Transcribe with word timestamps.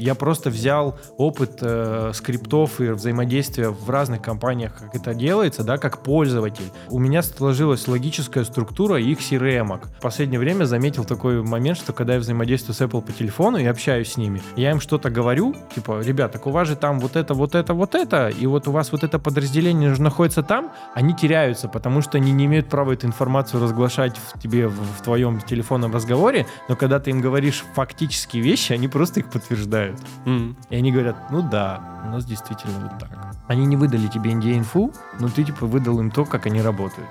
Я 0.00 0.14
просто 0.14 0.48
взял 0.48 0.98
опыт 1.18 1.58
э, 1.60 2.12
скриптов 2.14 2.80
и 2.80 2.88
взаимодействия 2.88 3.68
в 3.68 3.90
разных 3.90 4.22
компаниях, 4.22 4.74
как 4.74 4.94
это 4.94 5.12
делается, 5.12 5.62
да, 5.62 5.76
как 5.76 6.02
пользователь. 6.02 6.64
У 6.88 6.98
меня 6.98 7.22
сложилась 7.22 7.86
логическая 7.86 8.44
структура 8.44 8.98
их 8.98 9.18
CRM. 9.18 9.66
-ок. 9.68 9.88
В 9.98 10.00
последнее 10.00 10.40
время 10.40 10.64
заметил 10.64 11.04
такой 11.04 11.42
момент, 11.42 11.76
что 11.76 11.92
когда 11.92 12.14
я 12.14 12.20
взаимодействую 12.20 12.74
с 12.74 12.80
Apple 12.80 13.02
по 13.02 13.12
телефону 13.12 13.58
и 13.58 13.66
общаюсь 13.66 14.12
с 14.12 14.16
ними, 14.16 14.40
я 14.56 14.70
им 14.70 14.80
что-то 14.80 15.10
говорю, 15.10 15.54
типа, 15.74 16.00
ребят, 16.00 16.32
так 16.32 16.46
у 16.46 16.50
вас 16.50 16.66
же 16.66 16.76
там 16.76 16.98
вот 16.98 17.16
это, 17.16 17.34
вот 17.34 17.54
это, 17.54 17.74
вот 17.74 17.94
это, 17.94 18.28
и 18.28 18.46
вот 18.46 18.68
у 18.68 18.70
вас 18.70 18.92
вот 18.92 19.04
это 19.04 19.18
подразделение 19.18 19.94
находится 19.98 20.42
там, 20.42 20.72
они 20.94 21.14
теряются, 21.14 21.68
потому 21.68 22.00
что 22.00 22.16
они 22.16 22.32
не 22.32 22.46
имеют 22.46 22.70
права 22.70 22.92
эту 22.92 23.06
информацию 23.06 23.62
разглашать 23.62 24.16
в 24.16 24.40
тебе 24.40 24.66
в, 24.66 24.80
в 24.98 25.02
твоем 25.02 25.42
телефонном 25.42 25.92
разговоре, 25.92 26.46
но 26.70 26.76
когда 26.76 27.00
ты 27.00 27.10
им 27.10 27.20
говоришь 27.20 27.64
фактические 27.74 28.42
вещи, 28.42 28.72
они 28.72 28.88
просто 28.88 29.20
их 29.20 29.30
подтверждают 29.30 29.89
читают. 29.90 30.00
Mm. 30.26 30.56
И 30.70 30.76
они 30.76 30.92
говорят, 30.92 31.16
ну 31.30 31.42
да, 31.48 32.02
у 32.04 32.10
нас 32.10 32.24
действительно 32.24 32.80
вот 32.80 32.98
так. 32.98 33.36
Они 33.48 33.66
не 33.66 33.76
выдали 33.76 34.06
тебе 34.06 34.32
NDA-инфу, 34.32 34.94
но 35.18 35.28
ты 35.28 35.44
типа 35.44 35.66
выдал 35.66 36.00
им 36.00 36.10
то, 36.10 36.24
как 36.24 36.46
они 36.46 36.62
работают. 36.62 37.08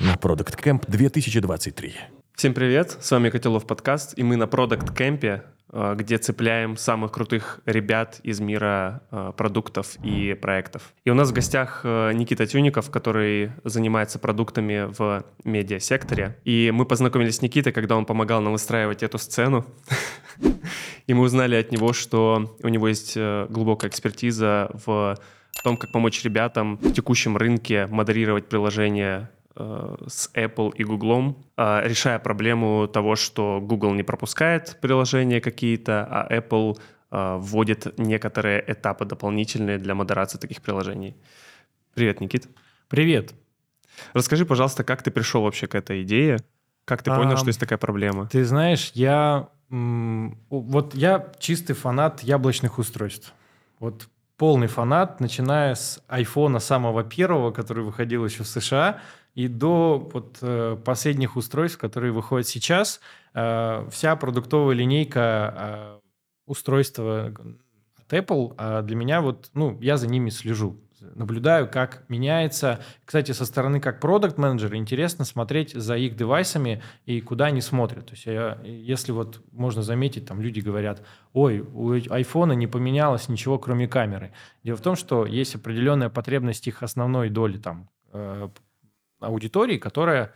На 0.00 0.14
Product 0.14 0.62
Camp 0.62 0.84
2023. 0.88 1.94
Всем 2.34 2.54
привет, 2.54 2.96
с 3.00 3.10
вами 3.10 3.30
Котелов 3.30 3.66
подкаст, 3.66 4.18
и 4.18 4.22
мы 4.22 4.36
на 4.36 4.44
Product 4.44 4.96
Camp 4.96 5.42
Э, 5.74 5.94
где 5.96 6.18
цепляем 6.18 6.76
самых 6.76 7.12
крутых 7.12 7.60
ребят 7.64 8.20
из 8.22 8.40
мира 8.40 9.02
э, 9.10 9.32
продуктов 9.34 9.96
и 10.04 10.34
проектов. 10.34 10.92
И 11.04 11.10
у 11.10 11.14
нас 11.14 11.30
в 11.30 11.32
гостях 11.32 11.80
э, 11.84 12.12
Никита 12.12 12.46
Тюников, 12.46 12.90
который 12.90 13.52
занимается 13.64 14.18
продуктами 14.18 14.92
в 14.92 15.24
медиасекторе. 15.44 16.38
И 16.44 16.70
мы 16.74 16.84
познакомились 16.84 17.36
с 17.36 17.42
Никитой, 17.42 17.72
когда 17.72 17.96
он 17.96 18.04
помогал 18.04 18.42
нам 18.42 18.52
выстраивать 18.52 19.02
эту 19.02 19.16
сцену. 19.16 19.64
И 21.06 21.14
мы 21.14 21.22
узнали 21.22 21.56
от 21.56 21.72
него, 21.72 21.94
что 21.94 22.54
у 22.62 22.68
него 22.68 22.86
есть 22.86 23.16
глубокая 23.16 23.90
экспертиза 23.90 24.70
в 24.84 25.18
том, 25.64 25.76
как 25.76 25.90
помочь 25.90 26.22
ребятам 26.22 26.76
в 26.76 26.92
текущем 26.92 27.36
рынке 27.36 27.86
модерировать 27.86 28.48
приложения 28.48 29.30
с 29.54 30.30
Apple 30.34 30.72
и 30.74 30.84
Google, 30.84 31.36
э, 31.56 31.88
решая 31.88 32.18
проблему 32.18 32.88
того, 32.88 33.16
что 33.16 33.60
Google 33.60 33.94
не 33.94 34.02
пропускает 34.02 34.78
приложения 34.80 35.40
какие-то, 35.40 36.06
а 36.10 36.26
Apple 36.30 36.78
э, 37.10 37.36
вводит 37.38 37.98
некоторые 37.98 38.64
этапы 38.66 39.04
дополнительные 39.04 39.78
для 39.78 39.94
модерации 39.94 40.38
таких 40.38 40.62
приложений. 40.62 41.16
Привет, 41.94 42.20
Никит. 42.20 42.48
Привет. 42.88 43.34
Расскажи, 44.14 44.46
пожалуйста, 44.46 44.84
как 44.84 45.02
ты 45.02 45.10
пришел 45.10 45.42
вообще 45.42 45.66
к 45.66 45.74
этой 45.74 46.02
идее? 46.02 46.38
Как 46.84 47.02
ты 47.02 47.10
понял, 47.10 47.34
а, 47.34 47.36
что 47.36 47.48
есть 47.48 47.60
такая 47.60 47.78
проблема? 47.78 48.26
Ты 48.26 48.44
знаешь, 48.44 48.90
я 48.94 49.48
вот 49.70 50.94
я 50.94 51.32
чистый 51.38 51.72
фанат 51.72 52.22
яблочных 52.22 52.78
устройств. 52.78 53.32
Вот 53.78 54.08
полный 54.36 54.66
фанат, 54.66 55.20
начиная 55.20 55.74
с 55.74 56.02
айфона 56.08 56.58
самого 56.58 57.04
первого, 57.04 57.52
который 57.52 57.84
выходил 57.84 58.24
еще 58.24 58.42
в 58.42 58.48
США, 58.48 59.00
и 59.34 59.48
до 59.48 60.10
вот, 60.12 60.38
э, 60.42 60.76
последних 60.84 61.36
устройств, 61.36 61.78
которые 61.78 62.12
выходят 62.12 62.46
сейчас, 62.46 63.00
э, 63.34 63.88
вся 63.90 64.16
продуктовая 64.16 64.74
линейка 64.74 65.54
э, 65.56 66.00
устройства 66.46 67.32
от 67.96 68.12
Apple, 68.12 68.54
а 68.58 68.82
для 68.82 68.96
меня 68.96 69.20
вот, 69.20 69.50
ну, 69.54 69.78
я 69.80 69.96
за 69.96 70.06
ними 70.06 70.28
слежу, 70.28 70.76
наблюдаю, 71.14 71.68
как 71.68 72.04
меняется. 72.08 72.80
Кстати, 73.04 73.32
со 73.32 73.44
стороны 73.44 73.80
как 73.80 74.00
продукт 74.00 74.38
менеджера 74.38 74.76
интересно 74.76 75.24
смотреть 75.24 75.72
за 75.72 75.96
их 75.96 76.16
девайсами 76.16 76.82
и 77.06 77.20
куда 77.20 77.46
они 77.46 77.60
смотрят. 77.60 78.06
То 78.06 78.12
есть, 78.12 78.26
я, 78.26 78.58
если 78.64 79.12
вот 79.12 79.40
можно 79.50 79.82
заметить, 79.82 80.26
там 80.26 80.40
люди 80.40 80.60
говорят, 80.60 81.02
ой, 81.32 81.60
у 81.60 81.92
айфона 81.92 82.52
не 82.52 82.66
поменялось 82.66 83.28
ничего, 83.28 83.58
кроме 83.58 83.88
камеры. 83.88 84.32
Дело 84.62 84.76
в 84.76 84.82
том, 84.82 84.94
что 84.94 85.26
есть 85.26 85.54
определенная 85.54 86.08
потребность 86.08 86.68
их 86.68 86.82
основной 86.82 87.30
доли 87.30 87.58
там 87.58 87.88
аудитории, 89.22 89.78
которая 89.78 90.32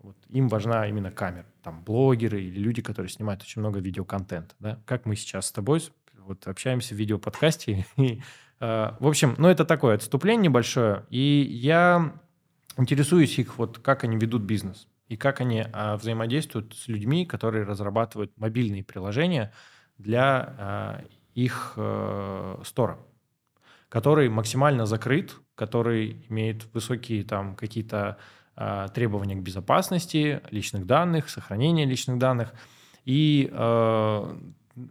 вот, 0.00 0.16
им 0.28 0.48
важна 0.48 0.86
именно 0.88 1.10
камера. 1.10 1.46
Там 1.62 1.82
блогеры 1.82 2.40
или 2.40 2.58
люди, 2.58 2.82
которые 2.82 3.10
снимают 3.10 3.42
очень 3.42 3.60
много 3.60 3.80
видеоконтента. 3.80 4.54
Да? 4.60 4.78
Как 4.86 5.06
мы 5.06 5.16
сейчас 5.16 5.46
с 5.46 5.52
тобой 5.52 5.82
вот, 6.14 6.46
общаемся 6.46 6.94
в 6.94 6.98
видеоподкасте. 6.98 7.86
И, 7.96 8.22
э, 8.60 8.90
в 8.98 9.06
общем, 9.06 9.34
ну 9.38 9.48
это 9.48 9.64
такое 9.64 9.96
отступление 9.96 10.44
небольшое. 10.44 11.04
И 11.10 11.48
я 11.50 12.14
интересуюсь 12.76 13.38
их, 13.38 13.58
вот 13.58 13.78
как 13.78 14.04
они 14.04 14.16
ведут 14.16 14.42
бизнес 14.42 14.88
и 15.08 15.16
как 15.16 15.40
они 15.40 15.64
э, 15.66 15.94
взаимодействуют 15.96 16.74
с 16.74 16.86
людьми, 16.86 17.26
которые 17.26 17.64
разрабатывают 17.64 18.36
мобильные 18.36 18.84
приложения 18.84 19.52
для 19.96 21.00
э, 21.02 21.06
их 21.34 21.74
э, 21.76 22.62
стора, 22.64 22.98
который 23.88 24.28
максимально 24.28 24.86
закрыт, 24.86 25.34
который 25.58 26.24
имеет 26.28 26.66
высокие 26.72 27.24
там 27.24 27.56
какие-то 27.56 28.16
э, 28.56 28.86
требования 28.94 29.34
к 29.34 29.42
безопасности 29.42 30.40
личных 30.50 30.86
данных, 30.86 31.28
сохранения 31.28 31.84
личных 31.84 32.18
данных. 32.18 32.54
И 33.04 33.50
э, 33.52 34.36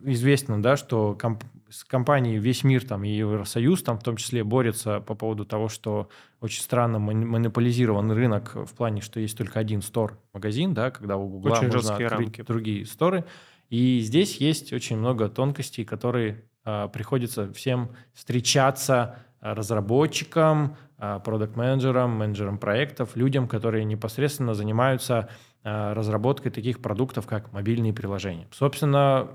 известно, 0.03 0.61
да, 0.61 0.75
что 0.75 1.17
комп 1.19 1.44
с 1.69 1.83
компанией 1.83 2.38
весь 2.38 2.63
мир 2.63 2.85
там 2.85 3.03
и 3.03 3.09
Евросоюз 3.09 3.83
там 3.83 4.00
в 4.00 4.03
том 4.03 4.17
числе 4.17 4.44
борются 4.44 5.00
по 5.00 5.16
поводу 5.16 5.45
того, 5.45 5.69
что 5.69 6.09
очень 6.41 6.61
странно 6.61 7.00
монополизирован 7.00 8.11
рынок 8.11 8.56
в 8.56 8.73
плане, 8.73 9.01
что 9.01 9.19
есть 9.19 9.38
только 9.38 9.59
один 9.59 9.81
стор 9.81 10.17
магазин, 10.33 10.73
да, 10.73 10.91
когда 10.91 11.17
у 11.17 11.27
Google 11.27 11.50
можно 11.61 11.79
открыть 11.79 12.11
рамки. 12.11 12.41
другие 12.41 12.85
сторы. 12.85 13.25
И 13.69 14.00
здесь 14.00 14.38
есть 14.38 14.72
очень 14.72 14.97
много 14.97 15.27
тонкостей, 15.29 15.83
которые 15.83 16.45
э, 16.66 16.88
приходится 16.91 17.51
всем 17.53 17.89
встречаться 18.13 19.19
разработчикам, 19.41 20.77
а, 20.97 21.19
продукт-менеджерам, 21.19 22.11
менеджерам 22.11 22.57
проектов, 22.57 23.15
людям, 23.15 23.47
которые 23.47 23.85
непосредственно 23.85 24.53
занимаются 24.53 25.29
а, 25.63 25.93
разработкой 25.93 26.51
таких 26.51 26.81
продуктов, 26.81 27.27
как 27.27 27.51
мобильные 27.53 27.93
приложения. 27.93 28.47
Собственно, 28.51 29.29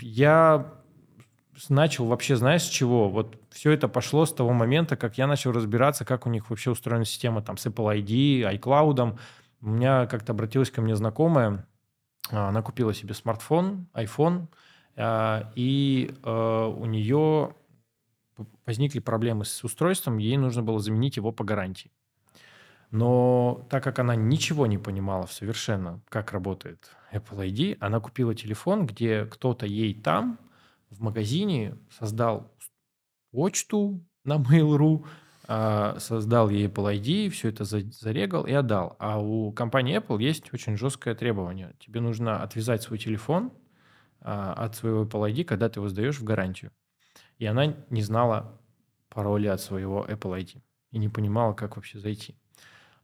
я 0.00 0.72
начал 1.68 2.06
вообще, 2.06 2.34
знаешь, 2.34 2.62
с 2.62 2.68
чего? 2.68 3.08
Вот 3.08 3.38
все 3.50 3.70
это 3.70 3.86
пошло 3.86 4.26
с 4.26 4.32
того 4.32 4.52
момента, 4.52 4.96
как 4.96 5.18
я 5.18 5.26
начал 5.26 5.52
разбираться, 5.52 6.04
как 6.04 6.26
у 6.26 6.30
них 6.30 6.50
вообще 6.50 6.70
устроена 6.70 7.04
система 7.04 7.42
там 7.42 7.56
с 7.56 7.66
Apple 7.66 8.02
ID, 8.02 8.58
iCloud. 8.58 9.18
У 9.60 9.68
меня 9.68 10.06
как-то 10.06 10.32
обратилась 10.32 10.70
ко 10.72 10.82
мне 10.82 10.96
знакомая, 10.96 11.64
она 12.30 12.62
купила 12.62 12.92
себе 12.92 13.14
смартфон, 13.14 13.86
iPhone, 13.94 14.48
и 15.54 16.14
у 16.24 16.84
нее 16.86 17.54
возникли 18.66 18.98
проблемы 18.98 19.44
с 19.44 19.64
устройством, 19.64 20.18
ей 20.18 20.36
нужно 20.36 20.62
было 20.62 20.78
заменить 20.78 21.16
его 21.16 21.32
по 21.32 21.44
гарантии. 21.44 21.90
Но 22.90 23.66
так 23.70 23.82
как 23.82 23.98
она 23.98 24.14
ничего 24.14 24.66
не 24.66 24.76
понимала 24.76 25.26
совершенно, 25.26 26.02
как 26.08 26.32
работает 26.32 26.90
Apple 27.10 27.48
ID, 27.48 27.78
она 27.80 28.00
купила 28.00 28.34
телефон, 28.34 28.86
где 28.86 29.24
кто-то 29.24 29.64
ей 29.64 29.94
там 29.94 30.38
в 30.90 31.00
магазине 31.00 31.78
создал 31.98 32.52
почту 33.30 34.04
на 34.24 34.36
Mail.ru, 34.36 35.06
а, 35.48 35.98
создал 36.00 36.50
ей 36.50 36.66
Apple 36.68 37.00
ID, 37.00 37.30
все 37.30 37.48
это 37.48 37.64
зарегал 37.64 38.44
и 38.44 38.52
отдал. 38.52 38.96
А 38.98 39.18
у 39.18 39.52
компании 39.52 39.98
Apple 39.98 40.22
есть 40.22 40.52
очень 40.52 40.76
жесткое 40.76 41.14
требование. 41.14 41.74
Тебе 41.78 42.00
нужно 42.00 42.42
отвязать 42.42 42.82
свой 42.82 42.98
телефон 42.98 43.52
а, 44.20 44.52
от 44.52 44.76
своего 44.76 45.04
Apple 45.04 45.32
ID, 45.32 45.44
когда 45.44 45.70
ты 45.70 45.80
его 45.80 45.88
сдаешь 45.88 46.18
в 46.18 46.24
гарантию 46.24 46.72
и 47.38 47.46
она 47.46 47.74
не 47.90 48.02
знала 48.02 48.60
пароля 49.08 49.54
от 49.54 49.60
своего 49.60 50.04
Apple 50.08 50.40
ID 50.40 50.62
и 50.92 50.98
не 50.98 51.08
понимала, 51.08 51.52
как 51.52 51.76
вообще 51.76 51.98
зайти. 51.98 52.36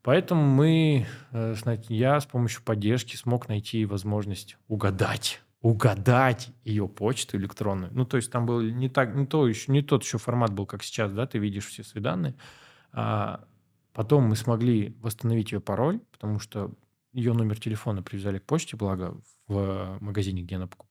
Поэтому 0.03 0.43
мы, 0.43 1.07
э, 1.33 1.55
я 1.89 2.21
с 2.21 2.27
помощью 2.27 2.63
поддержки 2.63 3.17
смог 3.17 3.49
найти 3.49 3.85
возможность 3.85 4.57
угадать, 4.69 5.43
угадать 5.61 6.51
ее 6.65 6.89
почту 6.89 7.37
электронную. 7.37 7.93
Ну, 7.93 8.05
то 8.05 8.17
есть 8.17 8.31
там 8.31 8.47
был 8.47 8.61
не 8.61 8.89
так, 8.89 9.15
не 9.15 9.27
то 9.27 9.47
еще, 9.47 9.73
не 9.73 9.83
тот 9.83 10.05
еще 10.05 10.19
формат 10.19 10.53
был, 10.53 10.67
как 10.67 10.83
сейчас, 10.83 11.13
да, 11.13 11.27
ты 11.27 11.39
видишь 11.39 11.67
все 11.67 11.83
свои 11.83 12.03
данные. 12.03 12.35
А 12.93 13.45
потом 13.93 14.25
мы 14.25 14.37
смогли 14.37 14.97
восстановить 15.01 15.53
ее 15.53 15.61
пароль, 15.61 16.01
потому 16.13 16.39
что 16.39 16.73
ее 17.13 17.33
номер 17.33 17.59
телефона 17.59 18.03
привязали 18.03 18.39
к 18.39 18.45
почте, 18.45 18.77
благо 18.77 19.21
в 19.47 19.99
магазине, 20.01 20.43
где 20.43 20.57
она 20.57 20.69
покупала 20.69 20.88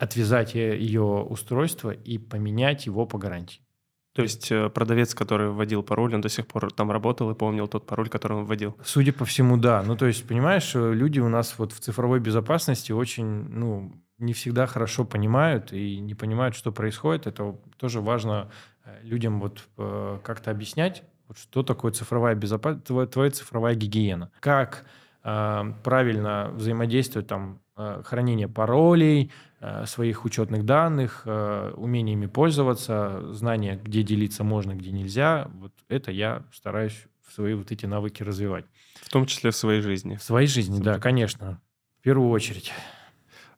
отвязать 0.00 0.54
ее 0.54 1.02
устройство 1.02 1.90
и 1.90 2.18
поменять 2.18 2.86
его 2.86 3.06
по 3.06 3.18
гарантии. 3.18 3.60
То 4.14 4.22
есть 4.22 4.50
э, 4.50 4.68
продавец, 4.70 5.14
который 5.14 5.50
вводил 5.50 5.82
пароль, 5.82 6.14
он 6.14 6.20
до 6.20 6.28
сих 6.28 6.46
пор 6.46 6.72
там 6.72 6.90
работал 6.90 7.30
и 7.30 7.34
помнил 7.34 7.68
тот 7.68 7.86
пароль, 7.86 8.08
который 8.08 8.38
он 8.38 8.44
вводил? 8.44 8.76
Судя 8.82 9.12
по 9.12 9.24
всему, 9.24 9.56
да. 9.56 9.82
Ну, 9.82 9.96
то 9.96 10.06
есть, 10.06 10.26
понимаешь, 10.26 10.74
э, 10.74 10.92
люди 10.94 11.20
у 11.20 11.28
нас 11.28 11.54
вот 11.58 11.72
в 11.72 11.80
цифровой 11.80 12.18
безопасности 12.18 12.92
очень, 12.92 13.24
ну, 13.24 13.92
не 14.18 14.32
всегда 14.32 14.66
хорошо 14.66 15.04
понимают 15.04 15.72
и 15.72 16.00
не 16.00 16.14
понимают, 16.14 16.56
что 16.56 16.72
происходит. 16.72 17.26
Это 17.26 17.56
тоже 17.76 18.00
важно 18.00 18.50
э, 18.84 18.98
людям 19.02 19.40
вот 19.40 19.68
как-то 20.24 20.50
объяснять, 20.50 21.04
вот 21.28 21.38
что 21.38 21.62
такое 21.62 21.92
цифровая 21.92 22.34
безопасность, 22.34 22.86
твоя, 22.86 23.06
твоя 23.06 23.30
цифровая 23.30 23.74
гигиена. 23.74 24.30
Как 24.40 24.86
правильно 25.22 26.50
взаимодействовать 26.54 27.26
там 27.26 27.60
хранение 27.76 28.48
паролей, 28.48 29.30
своих 29.86 30.24
учетных 30.24 30.64
данных, 30.64 31.22
э, 31.26 31.72
умение 31.76 32.14
ими 32.14 32.26
пользоваться, 32.26 33.32
знание, 33.32 33.78
где 33.82 34.02
делиться 34.02 34.42
можно, 34.42 34.74
где 34.74 34.90
нельзя. 34.90 35.50
Вот 35.54 35.72
это 35.88 36.10
я 36.10 36.44
стараюсь 36.52 37.06
в 37.26 37.32
свои 37.32 37.54
вот 37.54 37.70
эти 37.70 37.86
навыки 37.86 38.22
развивать. 38.22 38.64
В 39.02 39.10
том 39.10 39.26
числе 39.26 39.50
в 39.50 39.56
своей 39.56 39.82
жизни. 39.82 40.16
В 40.16 40.22
своей 40.22 40.48
жизни, 40.48 40.82
да, 40.82 40.98
конечно. 40.98 41.60
В 42.00 42.02
первую 42.02 42.30
очередь. 42.30 42.72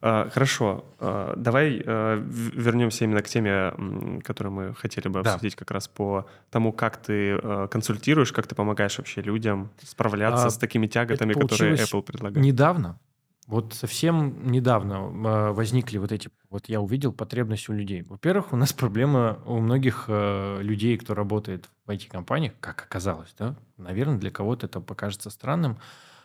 А, 0.05 0.29
хорошо, 0.31 0.85
а, 0.99 1.35
давай 1.37 1.81
а, 1.87 2.17
вернемся 2.17 3.05
именно 3.05 3.23
к 3.23 3.29
теме, 3.29 4.21
которую 4.25 4.53
мы 4.53 4.75
хотели 4.75 5.07
бы 5.07 5.21
обсудить 5.21 5.53
да. 5.53 5.59
как 5.59 5.71
раз 5.71 5.87
по 5.87 6.27
тому, 6.51 6.73
как 6.73 6.97
ты 6.97 7.39
консультируешь, 7.71 8.33
как 8.33 8.49
ты 8.49 8.57
помогаешь 8.57 8.99
вообще 8.99 9.23
людям 9.23 9.71
справляться 9.81 10.47
а, 10.47 10.51
с 10.51 10.59
такими 10.59 10.89
тяготами, 10.89 11.35
которые 11.35 11.77
Apple 11.77 12.03
предлагает. 12.03 12.45
Недавно, 12.45 12.99
вот 13.47 13.75
совсем 13.75 14.51
недавно 14.51 15.53
возникли 15.53 15.99
вот 15.99 16.13
эти, 16.13 16.31
вот 16.49 16.69
я 16.69 16.81
увидел 16.81 17.13
потребность 17.13 17.69
у 17.69 17.73
людей. 17.73 18.03
Во-первых, 18.03 18.53
у 18.53 18.57
нас 18.57 18.73
проблема 18.73 19.43
у 19.47 19.59
многих 19.59 20.05
людей, 20.09 20.97
кто 20.99 21.15
работает 21.15 21.69
в 21.85 21.91
IT-компаниях, 21.91 22.53
как 22.61 22.83
оказалось, 22.83 23.35
да, 23.39 23.57
наверное, 23.77 24.19
для 24.19 24.31
кого-то 24.31 24.67
это 24.67 24.81
покажется 24.81 25.31
странным, 25.31 25.79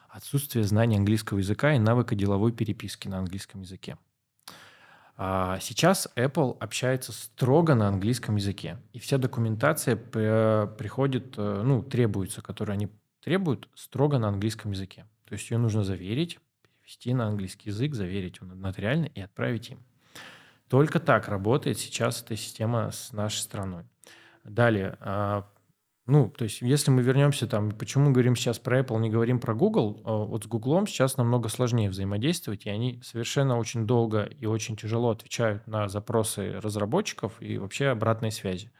отсутствие 0.10 0.64
знания 0.64 0.98
английского 0.98 1.40
языка 1.40 1.74
и 1.74 1.80
навыка 1.80 2.16
деловой 2.16 2.52
переписки 2.52 3.08
на 3.08 3.20
английском 3.20 3.62
языке. 3.62 3.98
А, 5.20 5.60
сейчас 5.60 6.08
Apple 6.16 6.58
общается 6.60 7.12
строго 7.12 7.74
на 7.74 7.88
английском 7.88 8.36
языке, 8.36 8.78
и 8.94 9.00
вся 9.00 9.18
документация 9.18 9.96
приходит, 9.96 11.34
э, 11.38 11.62
ну, 11.66 11.82
требуется, 11.82 12.44
которую 12.44 12.76
они 12.76 12.90
требуют, 13.22 13.68
строго 13.74 14.20
на 14.20 14.28
английском 14.28 14.72
языке. 14.72 15.06
То 15.26 15.34
есть 15.34 15.50
ее 15.50 15.58
нужно 15.58 15.84
заверить, 15.84 16.40
перевести 16.88 17.14
на 17.14 17.28
английский 17.28 17.70
язык, 17.70 17.94
заверить 17.94 18.38
его 18.38 18.54
нотариально 18.56 19.06
и 19.06 19.20
отправить 19.20 19.72
им. 19.72 19.80
Только 20.70 21.00
так 21.00 21.28
работает 21.28 21.78
сейчас 21.78 22.24
эта 22.24 22.38
система 22.38 22.92
с 22.92 23.12
нашей 23.12 23.40
страной. 23.40 23.84
Далее, 24.46 24.98
а, 25.02 25.50
ну, 26.06 26.30
то 26.30 26.46
есть, 26.46 26.62
если 26.62 26.92
мы 26.92 27.02
вернемся 27.02 27.46
там, 27.46 27.72
почему 27.72 28.12
говорим 28.12 28.38
сейчас 28.38 28.60
про 28.60 28.80
Apple, 28.80 29.00
не 29.02 29.10
говорим 29.10 29.40
про 29.40 29.54
Google, 29.54 30.02
а 30.06 30.24
вот 30.24 30.46
с 30.46 30.48
Google 30.48 30.88
сейчас 30.88 31.18
намного 31.18 31.50
сложнее 31.50 31.90
взаимодействовать, 31.90 32.66
и 32.66 32.70
они 32.70 33.02
совершенно 33.04 33.58
очень 33.58 33.86
долго 33.86 34.24
и 34.24 34.46
очень 34.46 34.78
тяжело 34.78 35.10
отвечают 35.10 35.68
на 35.68 35.90
запросы 35.90 36.60
разработчиков 36.62 37.34
и 37.42 37.58
вообще 37.58 37.88
обратной 37.88 38.32
связи. 38.32 38.72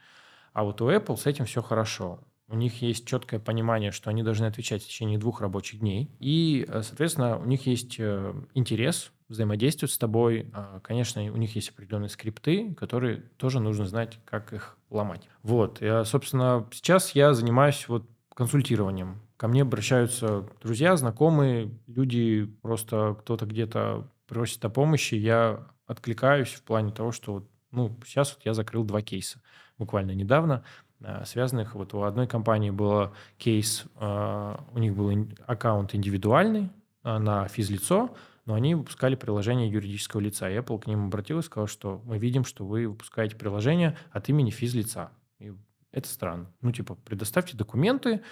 А 0.54 0.64
вот 0.64 0.80
у 0.80 0.90
Apple 0.90 1.16
с 1.18 1.26
этим 1.26 1.44
все 1.44 1.60
хорошо. 1.62 2.20
У 2.48 2.56
них 2.56 2.80
есть 2.80 3.06
четкое 3.06 3.40
понимание, 3.40 3.92
что 3.92 4.10
они 4.10 4.22
должны 4.22 4.46
отвечать 4.46 4.82
в 4.82 4.86
течение 4.86 5.18
двух 5.18 5.40
рабочих 5.40 5.80
дней. 5.80 6.10
И, 6.18 6.64
э, 6.66 6.82
соответственно, 6.82 7.38
у 7.38 7.44
них 7.44 7.66
есть 7.66 7.96
э, 7.98 8.34
интерес 8.54 9.12
взаимодействуют 9.28 9.92
с 9.92 9.98
тобой. 9.98 10.50
А, 10.54 10.80
конечно, 10.80 11.22
у 11.22 11.36
них 11.36 11.54
есть 11.54 11.68
определенные 11.70 12.08
скрипты, 12.08 12.74
которые 12.74 13.18
тоже 13.36 13.60
нужно 13.60 13.86
знать, 13.86 14.18
как 14.24 14.52
их 14.54 14.78
ломать. 14.88 15.28
Вот. 15.42 15.82
Я, 15.82 16.04
собственно, 16.04 16.66
сейчас 16.72 17.10
я 17.14 17.34
занимаюсь 17.34 17.86
вот 17.88 18.08
консультированием. 18.34 19.20
Ко 19.36 19.48
мне 19.48 19.62
обращаются 19.62 20.48
друзья, 20.62 20.96
знакомые, 20.96 21.70
люди, 21.86 22.46
просто 22.62 23.16
кто-то 23.20 23.46
где-то 23.46 24.10
просит 24.26 24.64
о 24.64 24.70
помощи, 24.70 25.14
я 25.14 25.66
откликаюсь 25.86 26.52
в 26.54 26.62
плане 26.62 26.92
того, 26.92 27.12
что 27.12 27.46
ну, 27.70 27.96
сейчас 28.04 28.34
вот 28.34 28.44
я 28.44 28.54
закрыл 28.54 28.84
два 28.84 29.02
кейса 29.02 29.40
буквально 29.78 30.12
недавно, 30.12 30.64
а, 30.87 30.87
связанных. 31.24 31.74
Вот 31.74 31.94
у 31.94 32.02
одной 32.02 32.26
компании 32.26 32.70
был 32.70 33.12
кейс, 33.36 33.84
а, 33.96 34.64
у 34.72 34.78
них 34.78 34.94
был 34.94 35.28
аккаунт 35.46 35.94
индивидуальный 35.94 36.70
на 37.04 37.46
физлицо, 37.48 38.14
но 38.44 38.54
они 38.54 38.74
выпускали 38.74 39.14
приложение 39.14 39.70
юридического 39.70 40.20
лица. 40.20 40.50
И 40.50 40.54
Apple 40.54 40.80
к 40.80 40.86
ним 40.86 41.06
обратилась 41.06 41.44
и 41.44 41.46
сказал, 41.46 41.68
что 41.68 42.02
мы 42.04 42.18
видим, 42.18 42.44
что 42.44 42.66
вы 42.66 42.88
выпускаете 42.88 43.36
приложение 43.36 43.96
от 44.10 44.28
имени 44.28 44.50
физлица. 44.50 45.10
И 45.38 45.52
это 45.92 46.08
странно. 46.08 46.50
Ну, 46.60 46.72
типа, 46.72 46.96
предоставьте 46.96 47.56
документы, 47.56 48.22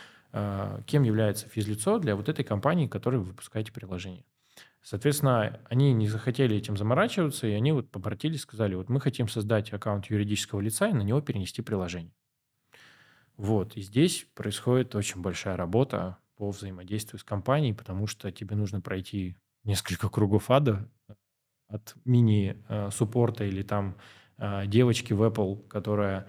кем 0.86 1.04
является 1.04 1.48
физлицо 1.48 1.98
для 1.98 2.16
вот 2.16 2.28
этой 2.28 2.44
компании, 2.44 2.86
которой 2.86 3.16
вы 3.16 3.24
выпускаете 3.24 3.72
приложение. 3.72 4.24
Соответственно, 4.82 5.60
они 5.68 5.92
не 5.92 6.08
захотели 6.08 6.56
этим 6.56 6.76
заморачиваться, 6.76 7.46
и 7.46 7.52
они 7.52 7.72
вот 7.72 7.94
обратились, 7.96 8.42
сказали, 8.42 8.74
вот 8.74 8.88
мы 8.88 9.00
хотим 9.00 9.28
создать 9.28 9.72
аккаунт 9.72 10.06
юридического 10.06 10.60
лица 10.60 10.88
и 10.88 10.92
на 10.92 11.02
него 11.02 11.20
перенести 11.20 11.60
приложение. 11.60 12.12
Вот, 13.36 13.76
и 13.76 13.82
здесь 13.82 14.26
происходит 14.34 14.94
очень 14.94 15.20
большая 15.20 15.56
работа 15.56 16.18
по 16.36 16.50
взаимодействию 16.50 17.18
с 17.18 17.24
компанией, 17.24 17.72
потому 17.72 18.06
что 18.06 18.30
тебе 18.30 18.56
нужно 18.56 18.80
пройти 18.80 19.36
несколько 19.64 20.08
кругов 20.08 20.50
ада 20.50 20.88
от 21.68 21.94
мини-суппорта 22.04 23.44
или 23.44 23.62
там 23.62 23.96
а, 24.38 24.66
девочки 24.66 25.12
в 25.12 25.22
Apple, 25.22 25.66
которая 25.68 26.28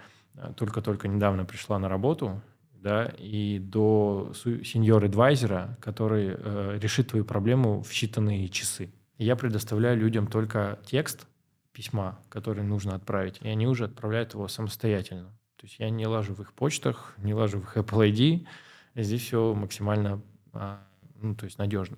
только-только 0.56 1.08
недавно 1.08 1.46
пришла 1.46 1.80
на 1.80 1.90
работу, 1.90 2.42
да, 2.74 3.06
и 3.18 3.60
до 3.60 4.32
сеньор-эдвайзера, 4.36 5.78
который 5.82 6.36
э, 6.38 6.78
решит 6.80 7.10
твою 7.10 7.26
проблему 7.26 7.82
в 7.82 7.92
считанные 7.92 8.48
часы. 8.50 8.92
Я 9.18 9.36
предоставляю 9.36 9.98
людям 9.98 10.28
только 10.28 10.80
текст 10.86 11.28
письма, 11.72 12.20
который 12.30 12.64
нужно 12.64 12.96
отправить, 12.96 13.40
и 13.42 13.48
они 13.48 13.68
уже 13.68 13.86
отправляют 13.86 14.34
его 14.34 14.48
самостоятельно. 14.48 15.36
То 15.58 15.66
есть 15.66 15.80
я 15.80 15.90
не 15.90 16.08
лажу 16.08 16.34
в 16.34 16.42
их 16.42 16.54
почтах, 16.54 17.14
не 17.18 17.34
лажу 17.34 17.60
в 17.60 17.64
их 17.64 17.78
Apple 17.78 18.12
ID, 18.12 18.48
здесь 18.96 19.22
все 19.22 19.54
максимально 19.54 20.22
а, 20.54 20.88
ну, 21.22 21.36
то 21.36 21.46
есть 21.46 21.58
надежно. 21.58 21.98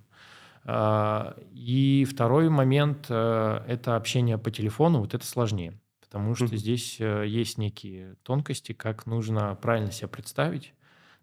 А, 0.66 1.36
и 1.52 2.06
второй 2.06 2.50
момент 2.50 3.08
э,– 3.10 3.64
это 3.68 3.96
общение 3.96 4.38
по 4.38 4.52
телефону. 4.52 5.00
Вот 5.00 5.14
это 5.14 5.26
сложнее, 5.26 5.80
потому 6.02 6.36
что 6.36 6.56
здесь 6.56 6.98
э, 7.00 7.26
есть 7.28 7.58
некие 7.58 8.16
тонкости, 8.24 8.74
как 8.74 9.06
нужно 9.06 9.56
правильно 9.56 9.92
себя 9.92 10.08
представить 10.08 10.74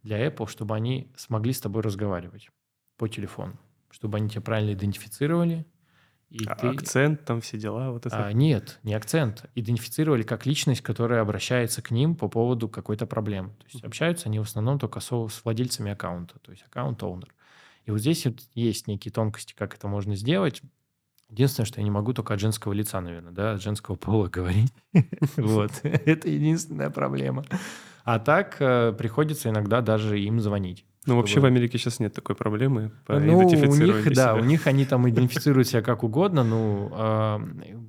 для 0.03 0.27
Apple, 0.27 0.49
чтобы 0.49 0.75
они 0.75 1.13
смогли 1.17 1.53
с 1.53 1.61
тобой 1.61 1.83
разговаривать 1.83 2.51
по 2.97 3.09
телефону, 3.09 3.59
чтобы 3.91 4.19
они 4.19 4.29
тебя 4.29 4.41
правильно 4.41 4.73
идентифицировали. 4.73 5.67
И 6.31 6.45
а 6.45 6.55
ты... 6.55 6.69
Акцент, 6.69 7.25
там 7.25 7.41
все 7.41 7.57
дела, 7.57 7.93
вот 7.93 8.07
это? 8.07 8.27
А, 8.27 8.33
нет, 8.33 8.79
не 8.83 8.95
акцент. 8.95 9.45
Идентифицировали 9.55 10.23
как 10.23 10.45
личность, 10.45 10.81
которая 10.81 11.21
обращается 11.21 11.83
к 11.83 11.91
ним 11.91 12.17
по 12.17 12.29
поводу 12.29 12.69
какой-то 12.69 13.07
проблемы. 13.07 13.51
То 13.51 13.67
есть 13.73 13.85
общаются 13.85 14.29
они 14.29 14.39
в 14.39 14.43
основном 14.43 14.79
только 14.79 15.01
с 15.01 15.41
владельцами 15.45 15.93
аккаунта, 15.93 16.39
то 16.41 16.51
есть 16.51 16.65
аккаунт-оунер. 16.65 17.33
И 17.85 17.91
вот 17.93 18.01
здесь 18.01 18.27
вот 18.27 18.41
есть 18.55 18.89
некие 18.89 19.13
тонкости, 19.13 19.55
как 19.57 19.75
это 19.75 19.87
можно 19.87 20.17
сделать. 20.17 20.63
Единственное, 21.29 21.67
что 21.67 21.81
я 21.81 21.85
не 21.85 21.91
могу 21.91 22.13
только 22.13 22.35
от 22.35 22.41
женского 22.41 22.73
лица, 22.73 23.01
наверное, 23.01 23.33
да, 23.33 23.53
от 23.53 23.63
женского 23.63 23.95
пола 23.95 24.29
говорить. 24.33 24.73
Вот. 25.37 25.71
Это 25.83 26.29
единственная 26.29 26.91
проблема. 26.91 27.45
А 28.05 28.19
так 28.19 28.57
э, 28.61 28.93
приходится 28.93 29.49
иногда 29.49 29.81
даже 29.81 30.21
им 30.21 30.41
звонить. 30.41 30.85
Ну, 31.07 31.17
вообще 31.17 31.41
в 31.41 31.45
Америке 31.45 31.79
сейчас 31.79 32.01
нет 32.01 32.13
такой 32.13 32.35
проблемы 32.35 32.91
по 33.07 33.19
ну, 33.19 33.39
у 33.39 33.43
них, 33.43 34.13
да, 34.15 34.35
у 34.35 34.45
них 34.45 34.67
они 34.67 34.85
там 34.85 35.09
идентифицируют 35.09 35.69
себя 35.69 35.83
как 35.83 36.03
угодно. 36.03 36.45
Ну, 36.45 36.91
а, 36.93 37.41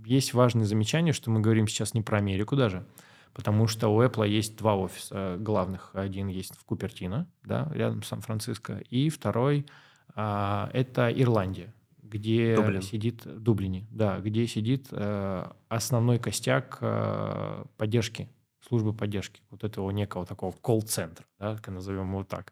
есть 0.06 0.34
важное 0.34 0.66
замечание, 0.66 1.14
что 1.14 1.30
мы 1.32 1.42
говорим 1.42 1.68
сейчас 1.68 1.94
не 1.94 2.02
про 2.02 2.20
Америку 2.20 2.56
даже, 2.56 2.86
потому 3.34 3.68
что 3.68 3.90
у 3.90 4.02
Apple 4.02 4.28
есть 4.28 4.56
два 4.58 4.76
офиса 4.76 5.38
главных. 5.40 5.92
Один 5.94 6.28
есть 6.28 6.56
в 6.56 6.64
Купертино, 6.64 7.28
да, 7.44 7.72
рядом 7.74 8.04
с 8.04 8.08
Сан-Франциско, 8.08 8.82
и 8.90 9.10
второй– 9.10 9.66
а, 10.20 10.72
это 10.74 11.12
Ирландия, 11.12 11.72
где 12.02 12.56
Дублин. 12.56 12.82
сидит 12.82 13.22
Дублине, 13.24 13.86
да, 13.92 14.20
где 14.20 14.48
сидит 14.48 14.88
э, 14.90 15.46
основной 15.70 16.18
костяк 16.18 16.80
э, 16.82 17.64
поддержки, 17.78 18.28
службы 18.68 18.94
поддержки, 18.94 19.42
вот 19.52 19.64
этого 19.64 19.92
некого 19.92 20.26
такого 20.26 20.54
колл-центра, 20.54 21.24
да, 21.38 21.60
назовем 21.68 22.10
его 22.10 22.24
так 22.24 22.52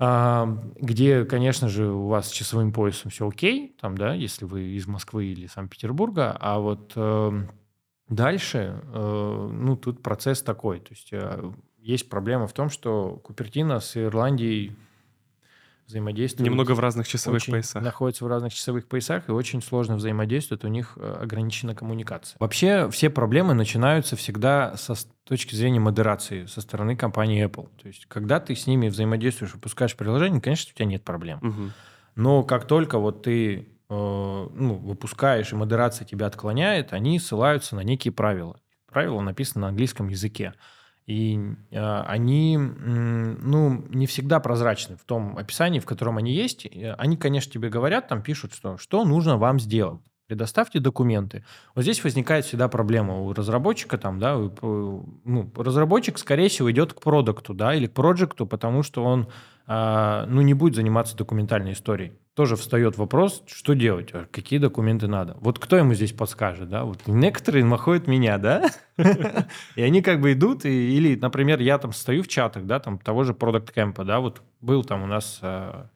где, 0.00 1.26
конечно 1.26 1.68
же, 1.68 1.88
у 1.88 2.06
вас 2.06 2.28
с 2.28 2.32
часовым 2.32 2.72
поясом 2.72 3.10
все 3.10 3.28
окей, 3.28 3.76
там, 3.78 3.98
да, 3.98 4.14
если 4.14 4.46
вы 4.46 4.62
из 4.62 4.86
Москвы 4.86 5.26
или 5.26 5.46
Санкт-Петербурга, 5.46 6.34
а 6.40 6.58
вот 6.58 6.92
э, 6.96 7.32
дальше, 8.08 8.80
э, 8.82 9.50
ну, 9.52 9.76
тут 9.76 10.02
процесс 10.02 10.42
такой, 10.42 10.80
то 10.80 10.92
есть 10.92 11.12
э, 11.12 11.52
есть 11.76 12.08
проблема 12.08 12.46
в 12.46 12.54
том, 12.54 12.70
что 12.70 13.20
Купертино 13.22 13.80
с 13.80 13.94
Ирландией 13.94 14.74
взаимодействуют. 15.90 16.48
Немного 16.48 16.72
в 16.72 16.80
разных 16.80 17.06
часовых 17.06 17.42
очень, 17.42 17.52
поясах. 17.52 17.82
Находятся 17.82 18.24
в 18.24 18.28
разных 18.28 18.54
часовых 18.54 18.86
поясах 18.86 19.28
и 19.28 19.32
очень 19.32 19.62
сложно 19.62 19.96
взаимодействуют, 19.96 20.64
у 20.64 20.68
них 20.68 20.94
э, 20.96 21.18
ограничена 21.22 21.74
коммуникация. 21.74 22.36
Вообще 22.40 22.88
все 22.90 23.10
проблемы 23.10 23.54
начинаются 23.54 24.16
всегда 24.16 24.76
со 24.76 24.94
с 24.94 25.08
точки 25.24 25.54
зрения 25.54 25.78
модерации 25.78 26.46
со 26.46 26.60
стороны 26.60 26.96
компании 26.96 27.46
Apple. 27.46 27.68
То 27.80 27.88
есть 27.88 28.06
когда 28.06 28.40
ты 28.40 28.54
с 28.56 28.66
ними 28.66 28.88
взаимодействуешь, 28.88 29.54
выпускаешь 29.54 29.96
приложение, 29.96 30.40
конечно, 30.40 30.70
у 30.72 30.76
тебя 30.76 30.86
нет 30.86 31.04
проблем. 31.04 31.38
Угу. 31.42 31.70
Но 32.16 32.42
как 32.42 32.66
только 32.66 32.98
вот 32.98 33.22
ты 33.22 33.58
э, 33.58 33.64
ну, 33.88 34.74
выпускаешь, 34.74 35.52
и 35.52 35.56
модерация 35.56 36.04
тебя 36.04 36.26
отклоняет, 36.26 36.92
они 36.92 37.18
ссылаются 37.18 37.76
на 37.76 37.80
некие 37.80 38.12
правила. 38.12 38.58
Правила 38.90 39.20
написаны 39.20 39.62
на 39.62 39.68
английском 39.68 40.08
языке. 40.08 40.54
И 41.10 41.56
э, 41.72 42.02
они, 42.02 42.56
ну, 42.56 43.84
не 43.88 44.06
всегда 44.06 44.38
прозрачны 44.38 44.96
в 44.96 45.02
том 45.02 45.36
описании, 45.36 45.80
в 45.80 45.84
котором 45.84 46.18
они 46.18 46.32
есть. 46.32 46.68
Они, 46.98 47.16
конечно, 47.16 47.50
тебе 47.52 47.68
говорят, 47.68 48.06
там 48.06 48.22
пишут, 48.22 48.54
что, 48.54 48.76
что 48.78 49.04
нужно 49.04 49.36
вам 49.36 49.58
сделать. 49.58 50.00
Предоставьте 50.30 50.78
документы. 50.78 51.44
Вот 51.74 51.82
здесь 51.82 52.04
возникает 52.04 52.44
всегда 52.44 52.68
проблема 52.68 53.18
у 53.18 53.32
разработчика 53.32 53.98
там, 53.98 54.20
да, 54.20 54.36
ну, 54.36 55.52
разработчик, 55.56 56.18
скорее 56.18 56.48
всего, 56.48 56.70
идет 56.70 56.92
к 56.92 57.00
продукту, 57.00 57.52
да, 57.52 57.74
или 57.74 57.88
к 57.88 57.92
проекту, 57.92 58.46
потому 58.46 58.84
что 58.84 59.02
он, 59.04 59.26
а, 59.66 60.26
ну, 60.28 60.40
не 60.42 60.54
будет 60.54 60.76
заниматься 60.76 61.16
документальной 61.16 61.72
историей. 61.72 62.12
Тоже 62.34 62.54
встает 62.54 62.96
вопрос, 62.96 63.42
что 63.48 63.74
делать, 63.74 64.10
а 64.12 64.26
какие 64.30 64.60
документы 64.60 65.08
надо. 65.08 65.36
Вот 65.40 65.58
кто 65.58 65.76
ему 65.76 65.94
здесь 65.94 66.12
подскажет, 66.12 66.68
да? 66.68 66.84
Вот 66.84 67.00
некоторые 67.08 67.64
находят 67.64 68.06
меня, 68.06 68.38
да? 68.38 68.70
И 69.74 69.82
они 69.82 70.00
как 70.00 70.20
бы 70.20 70.32
идут, 70.32 70.64
или, 70.64 71.16
например, 71.16 71.58
я 71.60 71.76
там 71.78 71.92
стою 71.92 72.22
в 72.22 72.28
чатах, 72.28 72.66
да, 72.66 72.78
там 72.78 72.98
того 72.98 73.24
же 73.24 73.34
продукт 73.34 73.72
кемпа, 73.72 74.04
да, 74.04 74.20
вот 74.20 74.42
был 74.60 74.84
там 74.84 75.02
у 75.02 75.06
нас 75.06 75.40
а, 75.42 75.88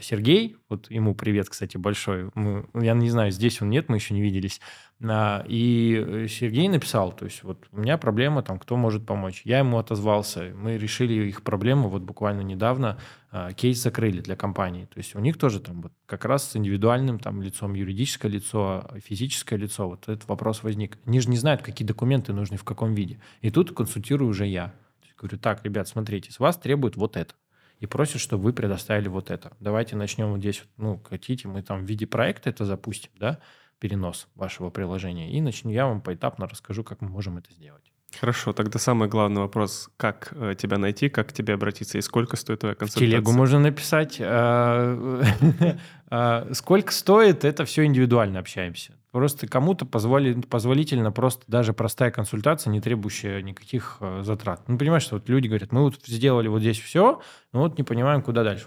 Сергей, 0.00 0.56
вот 0.68 0.90
ему 0.90 1.14
привет, 1.14 1.48
кстати, 1.48 1.76
большой. 1.76 2.30
Мы, 2.34 2.68
я 2.74 2.94
не 2.94 3.10
знаю, 3.10 3.30
здесь 3.30 3.62
он 3.62 3.70
нет, 3.70 3.88
мы 3.88 3.96
еще 3.96 4.14
не 4.14 4.20
виделись. 4.20 4.60
А, 5.02 5.44
и 5.46 6.26
Сергей 6.28 6.68
написал, 6.68 7.12
то 7.12 7.24
есть 7.24 7.42
вот 7.44 7.66
у 7.72 7.80
меня 7.80 7.96
проблема, 7.98 8.42
там, 8.42 8.58
кто 8.58 8.76
может 8.76 9.06
помочь. 9.06 9.42
Я 9.44 9.60
ему 9.60 9.78
отозвался, 9.78 10.52
мы 10.54 10.76
решили 10.76 11.28
их 11.28 11.42
проблему, 11.42 11.88
вот 11.88 12.02
буквально 12.02 12.40
недавно 12.40 12.98
а, 13.30 13.52
кейс 13.52 13.82
закрыли 13.82 14.20
для 14.20 14.36
компании. 14.36 14.86
То 14.86 14.98
есть 14.98 15.14
у 15.14 15.20
них 15.20 15.38
тоже 15.38 15.60
там 15.60 15.82
вот 15.82 15.92
как 16.06 16.24
раз 16.24 16.50
с 16.50 16.56
индивидуальным 16.56 17.18
там 17.18 17.40
лицом, 17.40 17.74
юридическое 17.74 18.30
лицо, 18.30 18.90
физическое 19.04 19.56
лицо, 19.56 19.88
вот 19.88 20.08
этот 20.08 20.28
вопрос 20.28 20.62
возник. 20.62 20.98
Они 21.06 21.20
же 21.20 21.30
не 21.30 21.36
знают, 21.36 21.62
какие 21.62 21.86
документы 21.86 22.32
нужны, 22.32 22.56
в 22.56 22.64
каком 22.64 22.94
виде. 22.94 23.20
И 23.40 23.50
тут 23.50 23.74
консультирую 23.74 24.28
уже 24.28 24.46
я. 24.46 24.74
Говорю, 25.16 25.38
так, 25.38 25.64
ребят, 25.64 25.88
смотрите, 25.88 26.30
с 26.30 26.38
вас 26.38 26.56
требуют 26.56 26.96
вот 26.96 27.16
это 27.16 27.34
и 27.80 27.86
просят, 27.86 28.20
чтобы 28.20 28.44
вы 28.44 28.52
предоставили 28.52 29.08
вот 29.08 29.30
это. 29.30 29.56
Давайте 29.60 29.96
начнем 29.96 30.30
вот 30.30 30.40
здесь, 30.40 30.64
ну, 30.76 31.00
хотите, 31.04 31.48
мы 31.48 31.62
там 31.62 31.84
в 31.84 31.88
виде 31.88 32.06
проекта 32.06 32.50
это 32.50 32.64
запустим, 32.64 33.10
да, 33.16 33.40
перенос 33.78 34.28
вашего 34.34 34.70
приложения, 34.70 35.30
и 35.30 35.40
начну, 35.40 35.70
я 35.70 35.86
вам 35.86 36.00
поэтапно 36.00 36.48
расскажу, 36.48 36.82
как 36.84 37.00
мы 37.00 37.08
можем 37.08 37.38
это 37.38 37.52
сделать. 37.52 37.92
Хорошо, 38.16 38.52
тогда 38.52 38.78
самый 38.78 39.08
главный 39.08 39.40
вопрос, 39.40 39.90
как 39.96 40.32
э, 40.32 40.54
тебя 40.58 40.78
найти, 40.78 41.08
как 41.08 41.28
к 41.28 41.32
тебе 41.32 41.54
обратиться 41.54 41.98
и 41.98 42.00
сколько 42.00 42.36
стоит 42.36 42.60
твоя 42.60 42.74
консультация? 42.74 43.06
В 43.06 43.10
телегу 43.10 43.32
можно 43.32 43.60
написать. 43.60 44.16
А, 44.20 45.22
а, 46.08 46.48
сколько 46.52 46.92
стоит, 46.92 47.44
это 47.44 47.64
все 47.64 47.84
индивидуально 47.84 48.40
общаемся. 48.40 48.94
Просто 49.12 49.46
кому-то 49.46 49.86
позволительно 49.86 51.12
просто 51.12 51.44
даже 51.48 51.72
простая 51.72 52.10
консультация, 52.10 52.70
не 52.70 52.80
требующая 52.80 53.42
никаких 53.42 53.98
э, 54.00 54.22
затрат. 54.22 54.62
Ну, 54.68 54.78
понимаешь, 54.78 55.02
что 55.02 55.16
вот 55.16 55.28
люди 55.28 55.48
говорят, 55.48 55.70
мы 55.72 55.82
вот 55.82 56.00
сделали 56.06 56.48
вот 56.48 56.60
здесь 56.60 56.78
все, 56.78 57.20
но 57.52 57.60
вот 57.60 57.78
не 57.78 57.84
понимаем, 57.84 58.22
куда 58.22 58.42
дальше. 58.42 58.66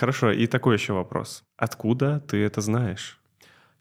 Хорошо, 0.00 0.32
и 0.32 0.46
такой 0.46 0.76
еще 0.76 0.94
вопрос. 0.94 1.44
Откуда 1.58 2.20
ты 2.20 2.42
это 2.42 2.62
знаешь? 2.62 3.20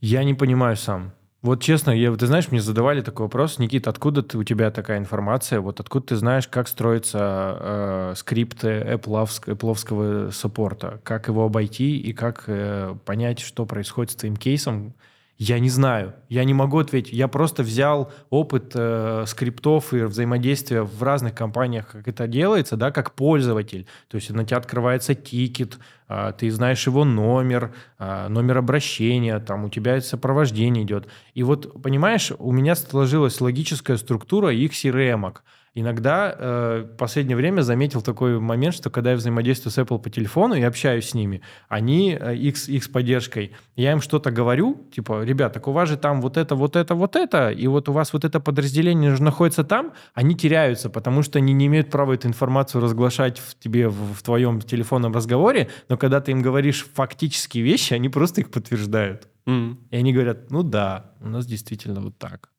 Я 0.01 0.25
не 0.25 0.33
понимаю 0.33 0.75
сам. 0.75 1.13
Вот 1.41 1.63
честно, 1.63 1.91
я, 1.91 2.13
ты 2.13 2.27
знаешь, 2.27 2.51
мне 2.51 2.59
задавали 2.59 2.99
такой 2.99 3.27
вопрос, 3.27 3.57
Никита, 3.57 3.89
откуда 3.89 4.21
ты, 4.21 4.37
у 4.37 4.43
тебя 4.43 4.69
такая 4.69 4.97
информация? 4.97 5.61
Вот 5.61 5.79
откуда 5.79 6.07
ты 6.07 6.15
знаешь, 6.17 6.49
как 6.49 6.67
строятся 6.67 7.57
э, 7.57 8.13
скрипты 8.17 8.67
Apple 8.67 10.31
саппорта, 10.33 10.99
как 11.05 11.29
его 11.29 11.45
обойти 11.45 11.97
и 11.97 12.11
как 12.11 12.43
э, 12.47 12.97
понять, 13.05 13.39
что 13.39 13.65
происходит 13.65 14.11
с 14.11 14.15
твоим 14.15 14.35
кейсом, 14.35 14.95
я 15.41 15.57
не 15.59 15.69
знаю, 15.69 16.15
я 16.27 16.43
не 16.43 16.53
могу 16.53 16.79
ответить. 16.79 17.13
Я 17.13 17.29
просто 17.29 17.63
взял 17.63 18.11
опыт 18.29 18.73
э, 18.75 19.23
скриптов 19.25 19.93
и 19.93 20.03
взаимодействия 20.03 20.81
в 20.83 21.01
разных 21.01 21.33
компаниях, 21.33 21.87
как 21.87 22.09
это 22.09 22.27
делается, 22.27 22.75
да, 22.75 22.91
как 22.91 23.13
пользователь. 23.13 23.87
То 24.09 24.15
есть 24.15 24.29
на 24.31 24.43
тебя 24.43 24.57
открывается 24.57 25.15
тикет, 25.15 25.79
э, 26.09 26.33
ты 26.37 26.51
знаешь 26.51 26.85
его 26.85 27.05
номер, 27.05 27.73
э, 27.99 28.27
номер 28.27 28.57
обращения, 28.57 29.39
там 29.39 29.63
у 29.63 29.69
тебя 29.69 30.01
сопровождение 30.01 30.83
идет. 30.83 31.07
И 31.35 31.43
вот, 31.43 31.81
понимаешь, 31.81 32.33
у 32.37 32.51
меня 32.51 32.75
сложилась 32.75 33.39
логическая 33.39 33.95
структура 33.95 34.53
их 34.53 34.73
CRM. 34.73 35.21
-ок. 35.21 35.37
Иногда 35.73 36.35
э, 36.37 36.85
в 36.93 36.97
последнее 36.97 37.37
время 37.37 37.61
заметил 37.61 38.01
такой 38.01 38.39
момент, 38.39 38.75
что 38.75 38.89
когда 38.89 39.11
я 39.11 39.17
взаимодействую 39.17 39.71
с 39.71 39.77
Apple 39.77 39.99
по 39.99 40.09
телефону 40.09 40.55
и 40.55 40.61
общаюсь 40.61 41.09
с 41.09 41.13
ними, 41.13 41.41
они 41.67 42.17
э, 42.19 42.35
X, 42.35 42.69
X 42.69 42.87
поддержкой, 42.87 43.53
я 43.75 43.91
им 43.91 44.01
что-то 44.01 44.31
говорю, 44.31 44.87
типа, 44.93 45.23
ребят, 45.23 45.53
так 45.53 45.67
у 45.67 45.71
вас 45.71 45.89
же 45.89 45.97
там 45.97 46.21
вот 46.21 46.37
это, 46.37 46.55
вот 46.55 46.75
это, 46.75 46.95
вот 46.95 47.15
это, 47.15 47.51
и 47.51 47.67
вот 47.67 47.89
у 47.89 47.93
вас 47.93 48.13
вот 48.13 48.25
это 48.25 48.39
подразделение 48.39 49.15
же 49.15 49.23
находится 49.23 49.63
там, 49.63 49.93
они 50.13 50.35
теряются, 50.35 50.89
потому 50.89 51.21
что 51.21 51.39
они 51.39 51.53
не 51.53 51.67
имеют 51.67 51.89
права 51.89 52.13
эту 52.13 52.27
информацию 52.27 52.81
разглашать 52.81 53.39
в 53.39 53.57
тебе 53.59 53.87
в, 53.87 54.13
в 54.13 54.23
твоем 54.23 54.61
телефонном 54.61 55.13
разговоре, 55.13 55.69
но 55.87 55.97
когда 55.97 56.19
ты 56.19 56.31
им 56.31 56.41
говоришь 56.41 56.87
фактические 56.93 57.63
вещи, 57.63 57.93
они 57.93 58.09
просто 58.09 58.41
их 58.41 58.51
подтверждают. 58.51 59.27
Mm. 59.45 59.77
И 59.91 59.95
они 59.95 60.13
говорят, 60.13 60.51
ну 60.51 60.63
да, 60.63 61.11
у 61.21 61.27
нас 61.27 61.45
действительно 61.45 62.01
вот 62.01 62.17
так. 62.17 62.49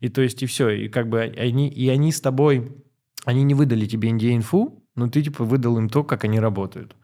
И 0.00 0.08
то 0.08 0.22
есть, 0.22 0.42
и 0.42 0.46
все. 0.46 0.70
И 0.70 0.88
как 0.88 1.08
бы 1.08 1.20
они, 1.20 1.68
и 1.68 1.88
они 1.88 2.10
с 2.10 2.20
тобой, 2.20 2.72
они 3.24 3.42
не 3.42 3.54
выдали 3.54 3.86
тебе 3.86 4.10
NDA-инфу, 4.10 4.82
но 4.96 5.08
ты 5.08 5.22
типа 5.22 5.44
выдал 5.44 5.78
им 5.78 5.88
то, 5.88 6.04
как 6.04 6.24
они 6.24 6.40
работают. 6.40 6.96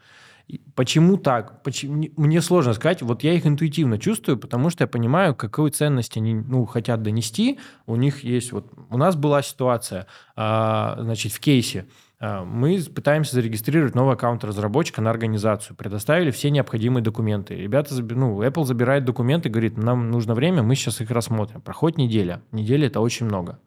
Почему 0.76 1.16
так? 1.16 1.64
Почему? 1.64 2.04
Мне 2.16 2.40
сложно 2.40 2.72
сказать. 2.72 3.02
Вот 3.02 3.24
я 3.24 3.32
их 3.32 3.46
интуитивно 3.46 3.98
чувствую, 3.98 4.38
потому 4.38 4.70
что 4.70 4.84
я 4.84 4.88
понимаю, 4.88 5.34
какую 5.34 5.70
ценность 5.70 6.16
они 6.16 6.34
ну, 6.34 6.64
хотят 6.66 7.02
донести. 7.02 7.58
У 7.86 7.96
них 7.96 8.22
есть 8.22 8.52
вот... 8.52 8.72
У 8.88 8.96
нас 8.96 9.16
была 9.16 9.42
ситуация, 9.42 10.06
а, 10.36 10.96
значит, 11.00 11.32
в 11.32 11.40
кейсе. 11.40 11.86
А, 12.18 12.44
мы 12.44 12.80
пытаемся 12.82 13.34
зарегистрировать 13.34 13.94
новый 13.94 14.14
аккаунт 14.14 14.42
разработчика 14.44 15.02
на 15.02 15.10
организацию, 15.10 15.76
предоставили 15.76 16.30
все 16.30 16.50
необходимые 16.50 17.02
документы. 17.02 17.54
Ребята, 17.54 17.94
ну, 18.00 18.42
Apple 18.42 18.64
забирает 18.64 19.04
документы, 19.04 19.48
говорит, 19.48 19.76
нам 19.76 20.10
нужно 20.10 20.34
время, 20.34 20.62
мы 20.62 20.74
сейчас 20.74 21.00
их 21.00 21.10
рассмотрим. 21.10 21.60
Проходит 21.60 21.98
неделя. 21.98 22.42
Неделя– 22.52 22.86
это 22.88 23.00
очень 23.00 23.26
много. 23.26 23.58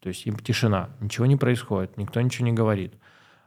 То 0.00 0.08
есть 0.08 0.24
им 0.26 0.36
тишина, 0.36 0.90
ничего 1.00 1.26
не 1.26 1.36
происходит, 1.36 1.96
никто 1.96 2.20
ничего 2.20 2.46
не 2.46 2.52
говорит. 2.52 2.94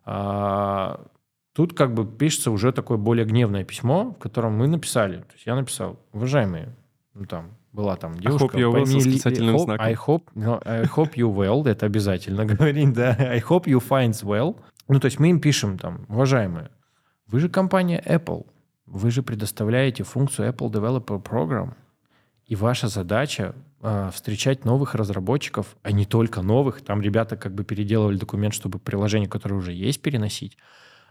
А, 0.05 1.07
тут 1.53 1.73
как 1.73 1.93
бы 1.93 2.05
пишется 2.05 2.51
уже 2.51 2.71
такое 2.71 2.97
более 2.97 3.25
гневное 3.25 3.63
письмо, 3.63 4.11
в 4.11 4.19
котором 4.19 4.53
мы 4.57 4.67
написали. 4.67 5.17
То 5.17 5.33
есть 5.33 5.45
я 5.45 5.55
написал, 5.55 5.99
уважаемые, 6.11 6.75
ну 7.13 7.25
там, 7.25 7.51
была 7.73 7.95
там 7.95 8.19
девушка. 8.19 8.57
I 8.57 8.63
hope 8.63 8.71
you 8.71 8.73
well 8.73 8.85
с 8.85 8.93
восклицательным 8.93 9.55
hope, 9.55 9.63
знаком. 9.63 9.85
I 9.85 9.93
hope, 9.93 10.23
no, 10.35 10.61
I 10.65 10.83
hope 10.83 11.13
you 11.15 11.33
well, 11.33 11.67
это 11.67 11.85
обязательно 11.85 12.45
говорить, 12.53 12.93
да. 12.93 13.15
I 13.19 13.39
hope 13.39 13.65
you 13.65 13.81
finds 13.81 14.23
well. 14.23 14.57
Ну, 14.87 14.99
то 14.99 15.05
есть 15.05 15.19
мы 15.19 15.29
им 15.29 15.39
пишем 15.39 15.77
там, 15.77 16.05
уважаемые, 16.09 16.69
вы 17.27 17.39
же 17.39 17.49
компания 17.49 18.03
Apple, 18.05 18.45
вы 18.85 19.11
же 19.11 19.23
предоставляете 19.23 20.03
функцию 20.03 20.49
Apple 20.49 20.69
Developer 20.69 21.23
Program, 21.23 21.73
и 22.51 22.55
ваша 22.55 22.89
задача 22.89 23.55
э, 23.81 24.09
встречать 24.13 24.65
новых 24.65 24.93
разработчиков, 24.93 25.77
а 25.83 25.93
не 25.93 26.05
только 26.05 26.41
новых. 26.41 26.81
Там 26.81 27.01
ребята 27.01 27.37
как 27.37 27.55
бы 27.55 27.63
переделывали 27.63 28.17
документ, 28.17 28.53
чтобы 28.53 28.77
приложение, 28.77 29.29
которое 29.29 29.55
уже 29.55 29.71
есть, 29.71 30.01
переносить. 30.01 30.57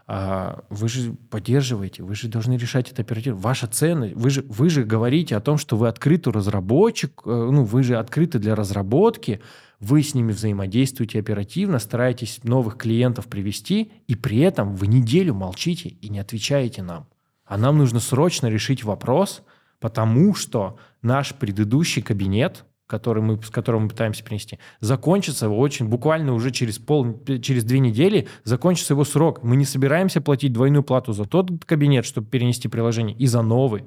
А, 0.07 0.63
вы 0.69 0.89
же 0.89 1.13
поддерживаете, 1.29 2.03
вы 2.03 2.15
же 2.15 2.27
должны 2.27 2.57
решать 2.57 2.91
это 2.91 3.01
оперативно. 3.01 3.39
Ваша 3.39 3.67
ценность, 3.67 4.15
вы 4.15 4.29
же, 4.29 4.41
вы 4.49 4.69
же 4.69 4.83
говорите 4.83 5.35
о 5.35 5.41
том, 5.41 5.57
что 5.57 5.77
вы 5.77 5.87
открытый 5.87 6.33
разработчик, 6.33 7.21
э, 7.25 7.29
ну, 7.29 7.63
вы 7.63 7.83
же 7.83 7.97
открыты 7.97 8.39
для 8.39 8.55
разработки, 8.55 9.41
вы 9.79 10.03
с 10.03 10.13
ними 10.13 10.31
взаимодействуете 10.31 11.19
оперативно, 11.19 11.79
стараетесь 11.79 12.43
новых 12.43 12.77
клиентов 12.77 13.27
привести, 13.27 13.91
и 14.07 14.15
при 14.15 14.39
этом 14.39 14.75
вы 14.75 14.87
неделю 14.87 15.33
молчите 15.33 15.89
и 15.89 16.09
не 16.09 16.19
отвечаете 16.19 16.83
нам. 16.83 17.07
А 17.45 17.57
нам 17.57 17.77
нужно 17.77 17.99
срочно 17.99 18.47
решить 18.47 18.83
вопрос, 18.83 19.43
потому 19.79 20.35
что 20.35 20.77
наш 21.01 21.33
предыдущий 21.33 22.01
кабинет, 22.01 22.65
который 22.91 23.23
мы, 23.23 23.41
с 23.41 23.49
которым 23.49 23.83
мы 23.83 23.87
пытаемся 23.87 24.21
принести, 24.21 24.59
закончится 24.81 25.49
очень, 25.49 25.87
буквально 25.87 26.33
уже 26.33 26.51
через, 26.51 26.77
пол, 26.77 27.23
через 27.41 27.63
две 27.63 27.79
недели 27.79 28.27
закончится 28.43 28.95
его 28.95 29.05
срок. 29.05 29.43
Мы 29.43 29.55
не 29.55 29.63
собираемся 29.63 30.19
платить 30.19 30.51
двойную 30.51 30.83
плату 30.83 31.13
за 31.13 31.23
тот 31.23 31.63
кабинет, 31.65 32.05
чтобы 32.05 32.27
перенести 32.27 32.67
приложение, 32.67 33.15
и 33.15 33.27
за 33.27 33.43
новый. 33.43 33.85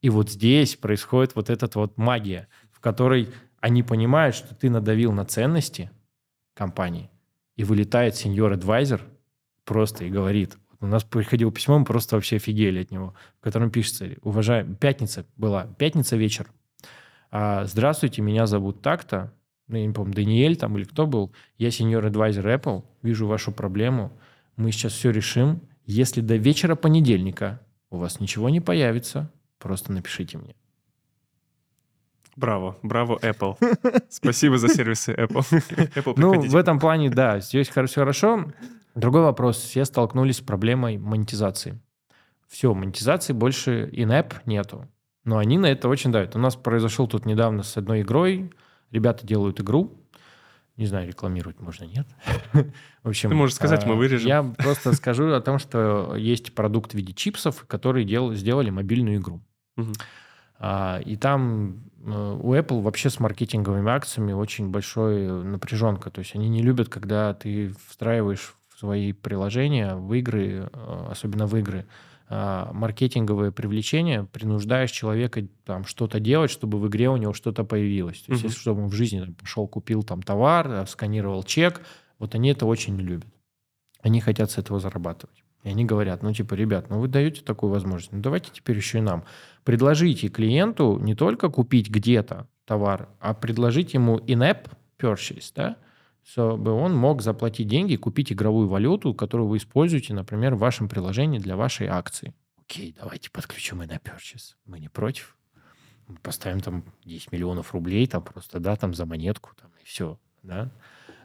И 0.00 0.08
вот 0.08 0.30
здесь 0.30 0.76
происходит 0.76 1.36
вот 1.36 1.50
эта 1.50 1.68
вот 1.74 1.98
магия, 1.98 2.48
в 2.72 2.80
которой 2.80 3.28
Они 3.60 3.82
понимают, 3.82 4.34
что 4.34 4.54
ты 4.54 4.70
надавил 4.70 5.12
на 5.12 5.26
ценности 5.26 5.90
компании, 6.54 7.10
и 7.56 7.64
вылетает 7.64 8.16
сеньор-адвайзер 8.16 9.02
просто 9.66 10.06
и 10.06 10.10
говорит, 10.10 10.56
у 10.80 10.86
нас 10.86 11.04
приходило 11.04 11.52
письмо, 11.52 11.78
мы 11.78 11.84
просто 11.84 12.16
вообще 12.16 12.36
офигели 12.36 12.80
от 12.80 12.90
него, 12.90 13.12
в 13.38 13.44
котором 13.44 13.70
пишется, 13.70 14.16
уважаем, 14.22 14.76
пятница 14.76 15.26
была, 15.36 15.66
пятница 15.78 16.16
вечер. 16.16 16.46
А, 17.30 17.64
Здравствуйте, 17.64 18.22
меня 18.22 18.46
зовут 18.46 18.82
так-то, 18.82 19.32
ну, 19.68 19.76
я 19.76 19.86
не 19.86 19.92
помню, 19.92 20.14
Даниэль 20.14 20.56
там 20.56 20.76
или 20.76 20.84
кто 20.84 21.06
был, 21.06 21.32
я 21.58 21.70
сеньор-адвайзер 21.70 22.46
Apple, 22.46 22.84
вижу 23.02 23.26
вашу 23.26 23.52
проблему, 23.52 24.12
мы 24.56 24.72
сейчас 24.72 24.92
все 24.92 25.10
решим. 25.10 25.62
Если 25.86 26.20
до 26.20 26.36
вечера 26.36 26.74
понедельника 26.74 27.60
у 27.88 27.96
вас 27.96 28.20
ничего 28.20 28.48
не 28.50 28.60
появится, 28.60 29.32
просто 29.58 29.92
напишите 29.92 30.38
мне. 30.38 30.54
Браво, 32.36 32.78
браво, 32.82 33.18
Apple. 33.22 33.56
Спасибо 34.08 34.58
за 34.58 34.68
сервисы 34.68 35.12
Apple. 35.12 35.44
Apple, 35.94 36.14
Ну, 36.16 36.40
в 36.40 36.56
этом 36.56 36.78
плане, 36.78 37.10
да, 37.10 37.40
здесь 37.40 37.68
все 37.68 38.00
хорошо. 38.00 38.52
Другой 38.94 39.22
вопрос. 39.22 39.58
Все 39.58 39.84
столкнулись 39.84 40.38
с 40.38 40.40
проблемой 40.40 40.98
монетизации. 40.98 41.80
Все, 42.48 42.72
монетизации 42.74 43.32
больше 43.32 43.88
in-app 43.92 44.34
нету. 44.46 44.88
Но 45.30 45.38
они 45.38 45.58
на 45.58 45.66
это 45.66 45.88
очень 45.88 46.10
давят. 46.10 46.34
У 46.34 46.40
нас 46.40 46.56
произошел 46.56 47.06
тут 47.06 47.24
недавно 47.24 47.62
с 47.62 47.76
одной 47.76 48.00
игрой. 48.00 48.50
Ребята 48.90 49.24
делают 49.24 49.60
игру. 49.60 49.96
Не 50.76 50.86
знаю, 50.86 51.06
рекламировать 51.06 51.60
можно, 51.60 51.84
нет? 51.84 52.04
В 53.04 53.10
общем, 53.10 53.28
Ты 53.28 53.36
можешь 53.36 53.54
сказать, 53.54 53.86
мы 53.86 53.92
а, 53.92 53.96
вырежем. 53.96 54.26
Я 54.26 54.42
просто 54.42 54.92
скажу 54.92 55.32
о 55.32 55.40
том, 55.40 55.60
что 55.60 56.16
есть 56.16 56.52
продукт 56.52 56.90
в 56.90 56.94
виде 56.96 57.12
чипсов, 57.12 57.64
которые 57.68 58.04
дел- 58.04 58.34
сделали 58.34 58.70
мобильную 58.70 59.18
игру. 59.18 59.40
А, 60.58 60.98
И 61.04 61.14
там 61.14 61.84
э, 62.04 62.38
у 62.42 62.52
Apple 62.52 62.82
вообще 62.82 63.08
с 63.08 63.20
маркетинговыми 63.20 63.88
акциями 63.88 64.32
очень 64.32 64.70
большой 64.70 65.44
напряженка. 65.44 66.10
То 66.10 66.18
есть 66.18 66.34
они 66.34 66.48
не 66.48 66.60
любят, 66.60 66.88
когда 66.88 67.34
ты 67.34 67.72
встраиваешь 67.86 68.56
в 68.66 68.80
свои 68.80 69.12
приложения, 69.12 69.94
в 69.94 70.12
игры, 70.12 70.68
э, 70.72 71.06
особенно 71.08 71.46
в 71.46 71.56
игры, 71.56 71.86
маркетинговое 72.30 73.50
привлечение, 73.50 74.24
принуждаешь 74.24 74.92
человека 74.92 75.46
там 75.64 75.84
что-то 75.84 76.20
делать, 76.20 76.50
чтобы 76.50 76.78
в 76.78 76.86
игре 76.86 77.08
у 77.10 77.16
него 77.16 77.32
что-то 77.32 77.64
появилось. 77.64 78.20
То 78.20 78.32
есть, 78.32 78.42
Мгм. 78.44 78.50
если 78.50 78.60
чтобы 78.60 78.82
он 78.82 78.88
в 78.88 78.94
жизни 78.94 79.20
там, 79.20 79.34
пошел, 79.34 79.66
купил 79.66 80.04
там 80.04 80.22
товар, 80.22 80.70
э, 80.70 80.86
сканировал 80.86 81.42
чек, 81.42 81.82
вот 82.20 82.34
они 82.36 82.50
это 82.50 82.66
очень 82.66 82.96
не 82.96 83.02
любят. 83.02 83.28
Они 84.00 84.20
хотят 84.20 84.50
с 84.50 84.58
этого 84.58 84.78
зарабатывать. 84.78 85.42
И 85.64 85.68
они 85.68 85.84
говорят, 85.84 86.22
ну 86.22 86.32
типа, 86.32 86.54
ребят, 86.54 86.88
ну 86.88 87.00
вы 87.00 87.08
даете 87.08 87.42
такую 87.42 87.70
возможность, 87.72 88.12
ну 88.12 88.20
давайте 88.20 88.50
теперь 88.52 88.76
еще 88.76 88.98
и 88.98 89.02
нам. 89.02 89.24
Предложите 89.64 90.28
клиенту 90.28 90.98
не 91.00 91.14
только 91.14 91.48
купить 91.50 91.90
где-то 91.90 92.46
товар, 92.64 93.08
а 93.18 93.34
предложить 93.34 93.92
ему 93.92 94.18
in-app 94.18 94.70
purchase, 94.98 95.52
да, 95.54 95.76
чтобы 96.24 96.72
он 96.72 96.96
мог 96.96 97.22
заплатить 97.22 97.68
деньги 97.68 97.94
и 97.94 97.96
купить 97.96 98.32
игровую 98.32 98.68
валюту, 98.68 99.14
которую 99.14 99.48
вы 99.48 99.56
используете, 99.56 100.14
например, 100.14 100.54
в 100.54 100.58
вашем 100.58 100.88
приложении 100.88 101.38
для 101.38 101.56
вашей 101.56 101.86
акции. 101.88 102.34
Окей, 102.58 102.94
давайте 102.98 103.30
подключим 103.30 103.82
in-app 103.82 104.02
purchase. 104.02 104.54
Мы 104.66 104.78
не 104.78 104.88
против. 104.88 105.36
Мы 106.06 106.16
Поставим 106.16 106.60
там 106.60 106.84
10 107.04 107.32
миллионов 107.32 107.72
рублей, 107.72 108.06
там 108.06 108.22
просто, 108.22 108.60
да, 108.60 108.76
там 108.76 108.94
за 108.94 109.06
монетку, 109.06 109.50
там 109.60 109.70
и 109.80 109.84
все, 109.84 110.18
да. 110.42 110.70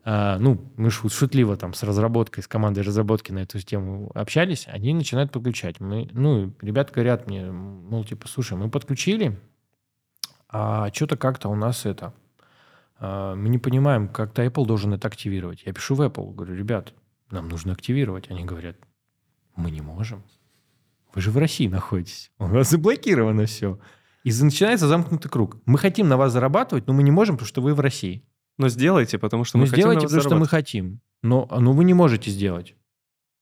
А, 0.08 0.38
ну, 0.38 0.72
мы 0.78 0.90
шут- 0.90 1.14
шутливо 1.14 1.58
там 1.58 1.74
с 1.74 1.82
разработкой, 1.82 2.44
с 2.44 2.48
командой 2.48 2.82
разработки 2.82 3.32
на 3.32 3.40
эту 3.40 3.60
тему 3.60 4.12
общались, 4.14 4.68
они 4.68 4.94
начинают 4.94 5.32
подключать. 5.32 5.80
Мы, 5.80 6.08
ну, 6.14 6.54
ребята 6.62 6.94
говорят 6.94 7.26
мне, 7.26 7.52
мол, 7.52 8.04
типа, 8.04 8.28
слушай, 8.28 8.56
мы 8.56 8.70
подключили, 8.70 9.40
а 10.48 10.92
что-то 10.94 11.18
как-то 11.18 11.50
у 11.50 11.56
нас 11.56 11.86
это... 11.86 12.14
а, 12.98 13.36
мы 13.36 13.50
не 13.50 13.58
понимаем, 13.58 14.08
как-то 14.08 14.46
Apple 14.46 14.66
должен 14.66 14.94
это 14.94 15.08
активировать. 15.08 15.64
Я 15.66 15.74
пишу 15.74 15.96
в 15.96 16.02
Apple, 16.02 16.34
говорю, 16.34 16.56
ребят, 16.56 16.94
нам 17.32 17.50
нужно 17.50 17.74
активировать. 17.74 18.30
Они 18.30 18.44
говорят, 18.44 18.78
мы 19.56 19.72
не 19.72 19.82
можем. 19.82 20.24
Вы 21.14 21.22
же 21.22 21.32
в 21.32 21.38
России 21.38 21.68
находитесь. 21.68 22.32
У 22.40 22.46
вас 22.46 22.70
заблокировано 22.70 23.46
все. 23.46 23.80
И 24.24 24.32
начинается 24.42 24.88
замкнутый 24.88 25.30
круг. 25.30 25.58
Мы 25.66 25.78
хотим 25.78 26.08
на 26.08 26.18
вас 26.18 26.34
зарабатывать, 26.34 26.88
но 26.88 26.94
мы 26.94 27.04
не 27.04 27.12
можем, 27.12 27.36
потому 27.36 27.48
что 27.48 27.62
вы 27.62 27.74
в 27.74 27.80
России. 27.80 28.26
Но 28.58 28.70
сделайте, 28.70 29.20
потому 29.20 29.44
что 29.44 29.58
Ну, 29.58 29.64
мы 29.64 29.70
хотим 29.70 29.88
на 29.88 29.92
сделайте, 29.94 30.08
потому 30.08 30.22
что 30.22 30.40
мы 30.40 30.48
хотим. 30.48 31.02
Но, 31.22 31.48
но 31.60 31.74
вы 31.74 31.84
не 31.84 31.94
можете 31.94 32.32
сделать. 32.32 32.76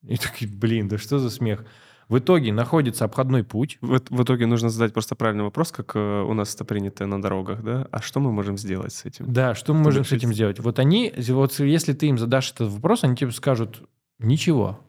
И 0.02 0.18
такие, 0.18 0.52
блин, 0.52 0.88
да 0.88 0.98
что 0.98 1.20
за 1.20 1.30
смех? 1.30 1.66
В 2.14 2.20
итоге 2.20 2.54
находится 2.54 3.06
обходной 3.06 3.44
путь. 3.44 3.80
В, 3.82 4.00
в 4.08 4.24
итоге 4.24 4.46
нужно 4.46 4.70
задать 4.70 4.94
просто 4.94 5.16
правильный 5.16 5.46
вопрос, 5.46 5.72
как 5.72 5.96
э, 5.96 6.22
у 6.22 6.36
нас 6.36 6.54
это 6.54 6.64
принято 6.64 7.08
на 7.08 7.20
дорогах, 7.20 7.64
да? 7.64 7.88
А 7.90 8.04
что 8.04 8.20
мы 8.20 8.32
можем 8.32 8.56
сделать 8.56 8.94
с 8.94 9.04
этим? 9.06 9.34
Да, 9.34 9.56
что 9.56 9.74
мы 9.74 9.80
можем 9.80 10.04
с 10.04 10.12
решить. 10.12 10.20
этим 10.20 10.32
сделать? 10.32 10.60
Вот 10.60 10.78
они, 10.78 11.12
вот 11.30 11.58
если 11.58 11.94
ты 11.94 12.06
им 12.06 12.20
задашь 12.20 12.52
этот 12.52 12.70
вопрос, 12.70 13.04
они 13.04 13.16
тебе 13.16 13.32
скажут, 13.32 13.82
ничего, 14.20 14.80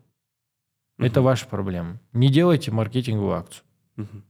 это 0.99 1.21
Мгм. 1.21 1.25
ваша 1.25 1.47
проблема. 1.47 1.99
Не 2.13 2.29
делайте 2.29 2.71
маркетинговую 2.73 3.33
акцию. 3.33 3.65
Мгм. 3.97 4.25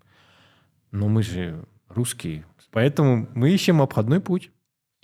Но 0.92 1.08
мы 1.08 1.24
же 1.24 1.64
русские, 1.88 2.46
поэтому 2.70 3.28
мы 3.34 3.50
ищем 3.50 3.82
обходной 3.82 4.20
путь. 4.20 4.52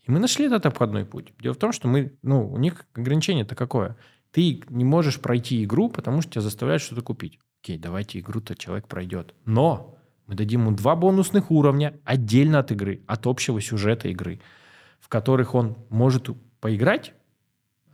И 0.05 0.13
мы 0.13 0.21
нашли 0.21 0.47
этот 0.47 0.65
обходной 0.65 1.05
путь. 1.07 1.33
Дело 1.41 1.55
в 1.55 1.59
том, 1.59 1.73
что 1.73 1.89
мы, 1.89 2.17
ну, 2.23 2.49
у 2.49 2.57
них 2.57 2.87
ограничение-то 2.95 3.57
какое? 3.57 3.97
Ты 4.31 4.63
не 4.69 4.85
можешь 4.85 5.21
пройти 5.21 5.65
игру, 5.65 5.89
потому 5.89 6.23
что 6.23 6.31
тебя 6.31 6.43
заставляют 6.43 6.85
что-то 6.85 7.03
купить. 7.03 7.41
Окей, 7.63 7.79
давайте 7.79 8.19
игру-то 8.21 8.55
человек 8.55 8.89
пройдет. 8.89 9.35
Но 9.45 9.97
мы 10.27 10.35
дадим 10.35 10.63
ему 10.63 10.71
два 10.73 10.97
бонусных 10.97 11.51
уровня 11.51 11.99
отдельно 12.05 12.61
от 12.61 12.71
игры, 12.73 13.03
от 13.07 13.27
общего 13.27 13.61
сюжета 13.61 14.09
игры, 14.09 14.41
в 14.99 15.09
которых 15.09 15.55
он 15.55 15.77
может 15.91 16.29
поиграть 16.61 17.13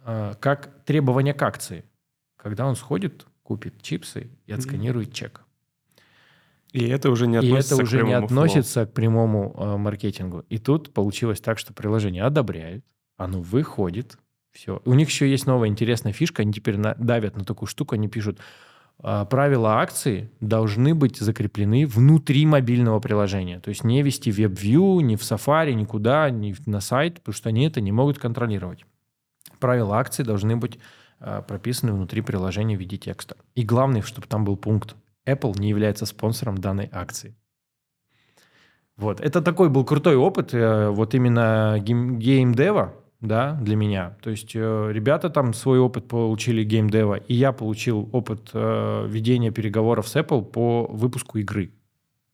э, 0.05 0.35
как 0.41 0.85
требование 0.85 1.35
к 1.35 1.43
акции. 1.43 1.85
Когда 2.37 2.67
он 2.67 2.77
сходит, 2.77 3.27
купит 3.43 3.83
чипсы 3.83 4.31
и 4.47 4.53
отсканирует 4.53 5.13
чек. 5.13 5.43
И 6.73 6.87
это 6.87 7.11
уже 7.11 7.27
не 7.27 7.37
И 7.37 7.39
относится 7.39 7.77
к 7.77 7.83
уже 7.83 7.97
не 7.99 8.03
прямому 8.05 8.29
флоу. 8.29 8.39
относится 8.45 8.87
к 8.87 8.93
прямому 8.93 9.55
э, 9.57 9.77
маркетингу. 9.79 10.45
И 10.49 10.59
тут 10.59 10.93
получилось 10.93 11.41
так, 11.41 11.59
что 11.59 11.73
приложение 11.73 12.23
одобряет, 12.23 12.85
оно 13.17 13.41
выходит, 13.41 14.19
все. 14.53 14.81
У 14.85 14.95
них 14.95 15.09
еще 15.09 15.29
есть 15.29 15.47
новая 15.47 15.69
интересная 15.69 16.13
фишка, 16.13 16.43
они 16.43 16.53
теперь 16.53 16.77
на- 16.77 16.95
давят 16.95 17.37
на 17.37 17.45
такую 17.45 17.69
штуку, 17.69 17.95
они 17.95 18.09
пишут, 18.09 18.41
правила 19.01 19.81
акции 19.81 20.31
должны 20.41 20.95
быть 20.95 21.19
закреплены 21.19 21.87
внутри 21.87 22.47
мобильного 22.47 22.99
приложения. 23.01 23.61
То 23.61 23.69
есть 23.69 23.85
не 23.85 24.03
вести 24.03 24.33
в 24.33 24.39
WebView, 24.39 25.03
ни 25.03 25.17
в 25.17 25.21
Safari, 25.21 25.75
никуда, 25.75 26.31
ни 26.31 26.55
на 26.67 26.81
сайт, 26.81 27.17
потому 27.17 27.35
что 27.35 27.49
они 27.51 27.67
это 27.67 27.81
не 27.81 27.93
могут 27.93 28.19
контролировать. 28.19 28.85
Правила 29.59 29.99
акции 29.99 30.23
должны 30.23 30.57
быть 30.57 30.79
а, 31.19 31.43
прописаны 31.43 31.93
внутри 31.93 32.21
приложения 32.21 32.77
в 32.77 32.81
виде 32.81 32.97
текста. 32.97 33.37
И 33.55 33.63
главное, 33.63 34.03
чтобы 34.03 34.27
там 34.27 34.45
был 34.45 34.57
пункт. 34.57 34.97
Apple 35.27 35.59
не 35.59 35.69
является 35.69 36.07
спонсором 36.07 36.59
данной 36.59 36.89
акции. 36.93 37.35
Вот. 38.97 39.21
Это 39.21 39.43
такой 39.43 39.69
был 39.69 39.85
крутой 39.85 40.17
опыт, 40.17 40.55
э, 40.55 40.89
вот 40.89 41.15
именно 41.15 41.77
гейм- 41.81 42.17
геймдева, 42.17 42.95
да, 43.27 43.53
для 43.61 43.77
меня. 43.77 44.17
То 44.23 44.31
есть 44.31 44.53
э, 44.55 44.89
ребята 44.93 45.31
там 45.31 45.55
свой 45.55 45.79
опыт 45.79 46.09
получили 46.09 46.65
геймдева, 46.65 47.15
и 47.15 47.35
я 47.35 47.53
получил 47.53 48.09
опыт 48.13 48.51
э, 48.53 49.07
ведения 49.09 49.51
переговоров 49.51 50.09
с 50.09 50.17
Apple 50.17 50.45
по 50.45 50.87
выпуску 50.87 51.39
игры. 51.39 51.73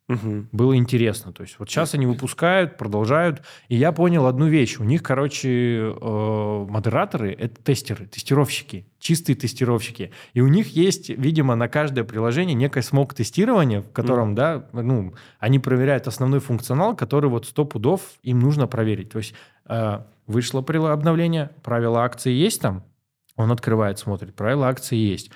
Мгм. 0.09 0.49
Было 0.53 0.77
интересно. 0.77 1.33
То 1.33 1.43
есть 1.43 1.59
вот 1.59 1.71
сейчас 1.71 1.95
они 1.95 2.07
выпускают, 2.07 2.77
продолжают. 2.77 3.43
И 3.69 3.77
я 3.77 3.93
понял 3.93 4.27
одну 4.27 4.47
вещь. 4.47 4.79
У 4.79 4.85
них, 4.85 5.03
короче, 5.03 5.49
э, 5.79 6.67
модераторы— 6.69 7.33
это 7.39 7.63
тестеры, 7.63 8.07
тестировщики, 8.07 8.87
чистые 8.99 9.37
тестировщики. 9.37 10.13
И 10.35 10.41
у 10.41 10.49
них 10.49 10.69
есть, 10.69 11.09
видимо, 11.09 11.55
на 11.55 11.69
каждое 11.69 12.05
приложение 12.05 12.55
некое 12.55 12.83
смог-тестирование, 12.83 13.83
в 13.83 13.93
котором, 13.93 14.35
да, 14.35 14.67
ну, 14.73 15.15
они 15.39 15.59
проверяют 15.61 16.09
основной 16.09 16.41
функционал, 16.41 16.97
который 16.97 17.31
вот 17.31 17.47
сто 17.47 17.65
пудов 17.65 18.03
им 18.23 18.41
нужно 18.41 18.67
проверить. 18.67 19.11
То 19.11 19.19
есть 19.19 19.35
э, 19.69 20.01
вышло 20.27 20.65
обновление, 20.93 21.51
правила 21.63 22.03
акции 22.03 22.33
есть 22.33 22.61
там, 22.61 22.85
он 23.37 23.51
открывает, 23.51 23.99
смотрит, 23.99 24.35
правила 24.35 24.69
акции 24.69 24.97
есть 24.97 25.31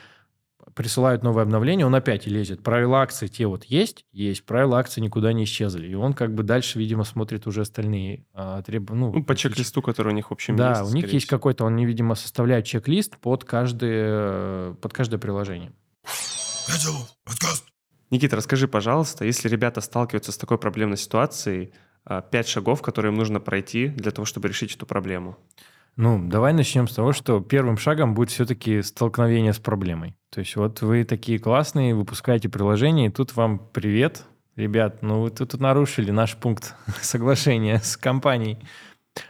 присылают 0.77 1.23
новое 1.23 1.43
обновление, 1.43 1.87
он 1.87 1.95
опять 1.95 2.27
лезет. 2.27 2.63
Правила 2.63 3.01
акции 3.01 3.27
те 3.29 3.47
вот 3.47 3.65
есть, 3.65 4.05
есть, 4.13 4.45
правила 4.45 4.79
акции 4.79 5.01
никуда 5.01 5.33
не 5.33 5.45
исчезли. 5.45 5.89
И 5.89 5.95
он 5.95 6.13
как 6.13 6.35
бы 6.35 6.43
дальше, 6.43 6.79
видимо, 6.79 7.05
смотрит 7.05 7.47
уже 7.47 7.63
остальные 7.63 8.27
а, 8.35 8.63
треб- 8.63 8.91
ну, 8.91 9.11
Ну, 9.13 9.25
по 9.25 9.35
чек-листу, 9.35 9.81
который 9.81 10.13
у 10.13 10.15
них 10.15 10.29
в 10.29 10.33
общем 10.35 10.55
Да, 10.55 10.81
есть, 10.81 10.93
у 10.93 10.95
них 10.95 11.13
есть 11.13 11.27
какой-то, 11.27 11.65
он, 11.65 11.79
видимо, 11.79 12.15
составляет 12.15 12.67
чек-лист 12.67 13.17
под 13.17 13.45
каждое, 13.45 14.75
под 14.75 14.93
каждое 14.93 15.19
приложение. 15.19 15.73
Никита, 18.11 18.37
расскажи, 18.37 18.69
пожалуйста, 18.69 19.25
если 19.25 19.49
ребята 19.49 19.81
сталкиваются 19.81 20.31
с 20.31 20.37
такой 20.37 20.59
проблемной 20.59 20.99
ситуацией, 20.99 21.73
а, 22.05 22.21
пять 22.21 22.49
шагов, 22.49 22.83
которые 22.83 23.13
им 23.13 23.19
нужно 23.19 23.41
пройти 23.41 23.89
для 23.89 24.11
того, 24.11 24.27
чтобы 24.27 24.49
решить 24.49 24.77
эту 24.77 24.85
проблему. 24.85 25.39
Ну, 25.97 26.29
давай 26.29 26.53
начнем 26.53 26.87
с 26.87 26.95
того, 26.95 27.13
что 27.13 27.41
первым 27.41 27.79
шагом 27.79 28.15
будет 28.15 28.29
все-таки 28.31 28.83
столкновение 28.83 29.55
с 29.55 29.59
проблемой. 29.59 30.15
То 30.37 30.41
есть 30.41 30.55
вот 30.55 30.83
вы 30.83 31.05
такие 31.05 31.39
классные, 31.39 31.95
выпускаете 31.95 32.51
приложение, 32.51 33.07
и 33.07 33.11
тут 33.11 33.35
вам 33.37 33.59
привет, 33.59 34.25
ребят, 34.55 35.01
ну 35.01 35.23
вы 35.23 35.31
тут 35.31 35.59
нарушили 35.59 36.11
наш 36.11 36.37
пункт 36.37 36.75
соглашения 37.01 37.79
с 37.79 37.97
компанией. 37.97 38.59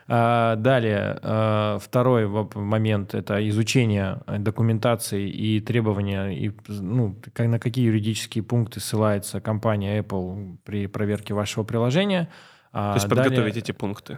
А, 0.09 0.57
далее, 0.57 1.17
а, 1.23 1.79
второй 1.79 2.27
момент– 2.27 3.15
это 3.15 3.49
изучение 3.51 4.21
документации 4.27 5.31
и 5.31 5.61
требования, 5.61 6.31
и, 6.31 6.51
ну, 6.67 7.17
на 7.39 7.61
какие 7.61 7.85
юридические 7.85 8.43
пункты 8.43 8.81
ссылается 8.81 9.41
компания 9.41 10.01
Apple 10.01 10.57
при 10.65 10.89
проверке 10.89 11.35
вашего 11.35 11.63
приложения. 11.63 12.29
То 12.73 12.95
есть 12.95 13.07
Далее, 13.07 13.23
подготовить 13.27 13.57
эти 13.57 13.71
пункты. 13.71 14.15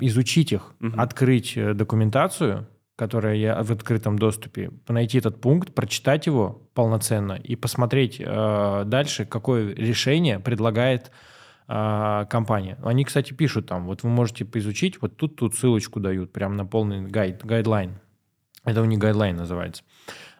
Изучить 0.00 0.52
их, 0.52 0.72
угу. 0.80 0.98
открыть 0.98 1.54
э, 1.58 1.74
документацию, 1.74 2.66
которая 3.00 3.34
я 3.34 3.62
в 3.62 3.72
открытом 3.72 4.18
доступе, 4.18 4.72
найти 4.86 5.16
этот 5.16 5.40
пункт, 5.40 5.74
прочитать 5.74 6.26
его 6.26 6.68
полноценно 6.74 7.32
и 7.32 7.56
посмотреть 7.56 8.20
э, 8.20 8.82
дальше, 8.84 9.24
какое 9.24 9.74
решение 9.74 10.38
предлагает 10.38 11.10
э, 11.66 12.26
компания. 12.28 12.76
Они, 12.84 13.06
кстати, 13.06 13.32
пишут 13.32 13.68
там, 13.68 13.86
вот 13.86 14.02
вы 14.02 14.10
можете 14.10 14.44
поизучить, 14.44 15.00
вот 15.00 15.16
тут 15.16 15.36
тут 15.36 15.54
ссылочку 15.54 15.98
дают, 15.98 16.30
прямо 16.30 16.54
на 16.54 16.66
полный 16.66 17.00
гайд, 17.00 17.42
гайдлайн. 17.42 17.98
Это 18.66 18.82
у 18.82 18.84
них 18.84 18.98
гайдлайн 18.98 19.34
называется. 19.34 19.82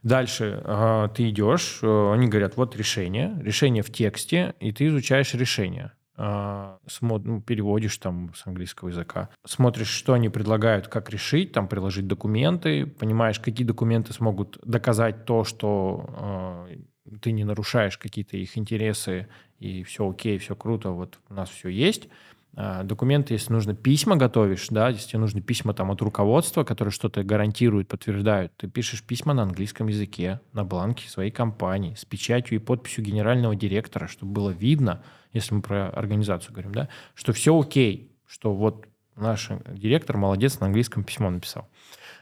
Дальше 0.02 0.60
э, 0.62 1.08
ты 1.16 1.30
идешь, 1.30 1.78
э, 1.80 2.12
они 2.12 2.28
говорят, 2.28 2.58
вот 2.58 2.76
решение, 2.76 3.40
решение 3.40 3.82
в 3.82 3.90
тексте, 3.90 4.54
и 4.60 4.70
ты 4.70 4.88
изучаешь 4.88 5.32
решение. 5.32 5.92
А, 6.22 6.78
смо- 6.86 7.18
ну, 7.24 7.40
переводишь 7.40 7.96
там 7.96 8.34
с 8.34 8.46
английского 8.46 8.90
языка, 8.90 9.30
смотришь, 9.46 9.88
что 9.88 10.12
они 10.12 10.28
предлагают, 10.28 10.86
как 10.86 11.08
решить, 11.08 11.52
там 11.52 11.66
приложить 11.66 12.06
документы, 12.06 12.84
понимаешь, 12.84 13.40
какие 13.40 13.66
документы 13.66 14.12
смогут 14.12 14.58
доказать 14.62 15.24
то, 15.24 15.44
что 15.44 16.66
э, 16.68 17.16
ты 17.22 17.32
не 17.32 17.44
нарушаешь 17.44 17.96
какие-то 17.96 18.36
их 18.36 18.58
интересы 18.58 19.28
и 19.60 19.82
все 19.82 20.10
окей, 20.10 20.36
все 20.36 20.54
круто, 20.54 20.90
вот 20.90 21.18
у 21.30 21.32
нас 21.32 21.48
все 21.48 21.70
есть. 21.70 22.08
А, 22.56 22.82
документы, 22.82 23.34
если 23.34 23.52
нужно 23.52 23.74
письма 23.74 24.16
готовишь, 24.16 24.68
да, 24.70 24.88
если 24.88 25.10
тебе 25.10 25.20
нужны 25.20 25.40
письма 25.40 25.72
там 25.72 25.90
от 25.90 26.02
руководства, 26.02 26.64
которые 26.64 26.92
что-то 26.92 27.22
гарантируют, 27.22 27.88
подтверждают, 27.88 28.52
ты 28.56 28.68
пишешь 28.68 29.02
письма 29.02 29.34
на 29.34 29.42
английском 29.42 29.86
языке, 29.86 30.40
на 30.52 30.64
бланке 30.64 31.08
своей 31.08 31.30
компании, 31.30 31.94
с 31.94 32.04
печатью 32.04 32.56
и 32.56 32.62
подписью 32.62 33.04
генерального 33.04 33.54
директора, 33.54 34.08
чтобы 34.08 34.32
было 34.32 34.50
видно, 34.50 35.02
если 35.32 35.54
мы 35.54 35.62
про 35.62 35.90
организацию 35.90 36.52
говорим, 36.52 36.72
да, 36.72 36.88
что 37.14 37.32
все 37.32 37.58
окей, 37.58 38.10
что 38.26 38.52
вот 38.52 38.86
наш 39.14 39.50
директор 39.68 40.16
молодец 40.16 40.58
на 40.58 40.66
английском 40.66 41.04
письмо 41.04 41.30
написал, 41.30 41.68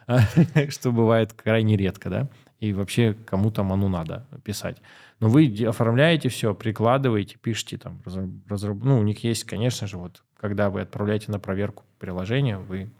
что 0.68 0.92
бывает 0.92 1.32
крайне 1.32 1.76
редко, 1.76 2.10
да, 2.10 2.28
и 2.60 2.72
вообще 2.72 3.14
кому 3.26 3.50
там 3.50 3.72
оно 3.72 3.88
надо 3.88 4.26
писать. 4.44 4.78
Но 5.20 5.28
вы 5.28 5.52
оформляете 5.66 6.28
все, 6.28 6.54
прикладываете, 6.54 7.36
пишете 7.36 7.78
там, 7.78 8.00
разраб... 8.48 8.78
ну, 8.82 8.98
у 8.98 9.02
них 9.02 9.24
есть, 9.24 9.44
конечно 9.44 9.86
же, 9.86 9.98
вот, 9.98 10.22
когда 10.36 10.70
вы 10.70 10.80
отправляете 10.80 11.30
на 11.30 11.38
проверку 11.38 11.84
приложение, 11.98 12.58
вы 12.58 12.90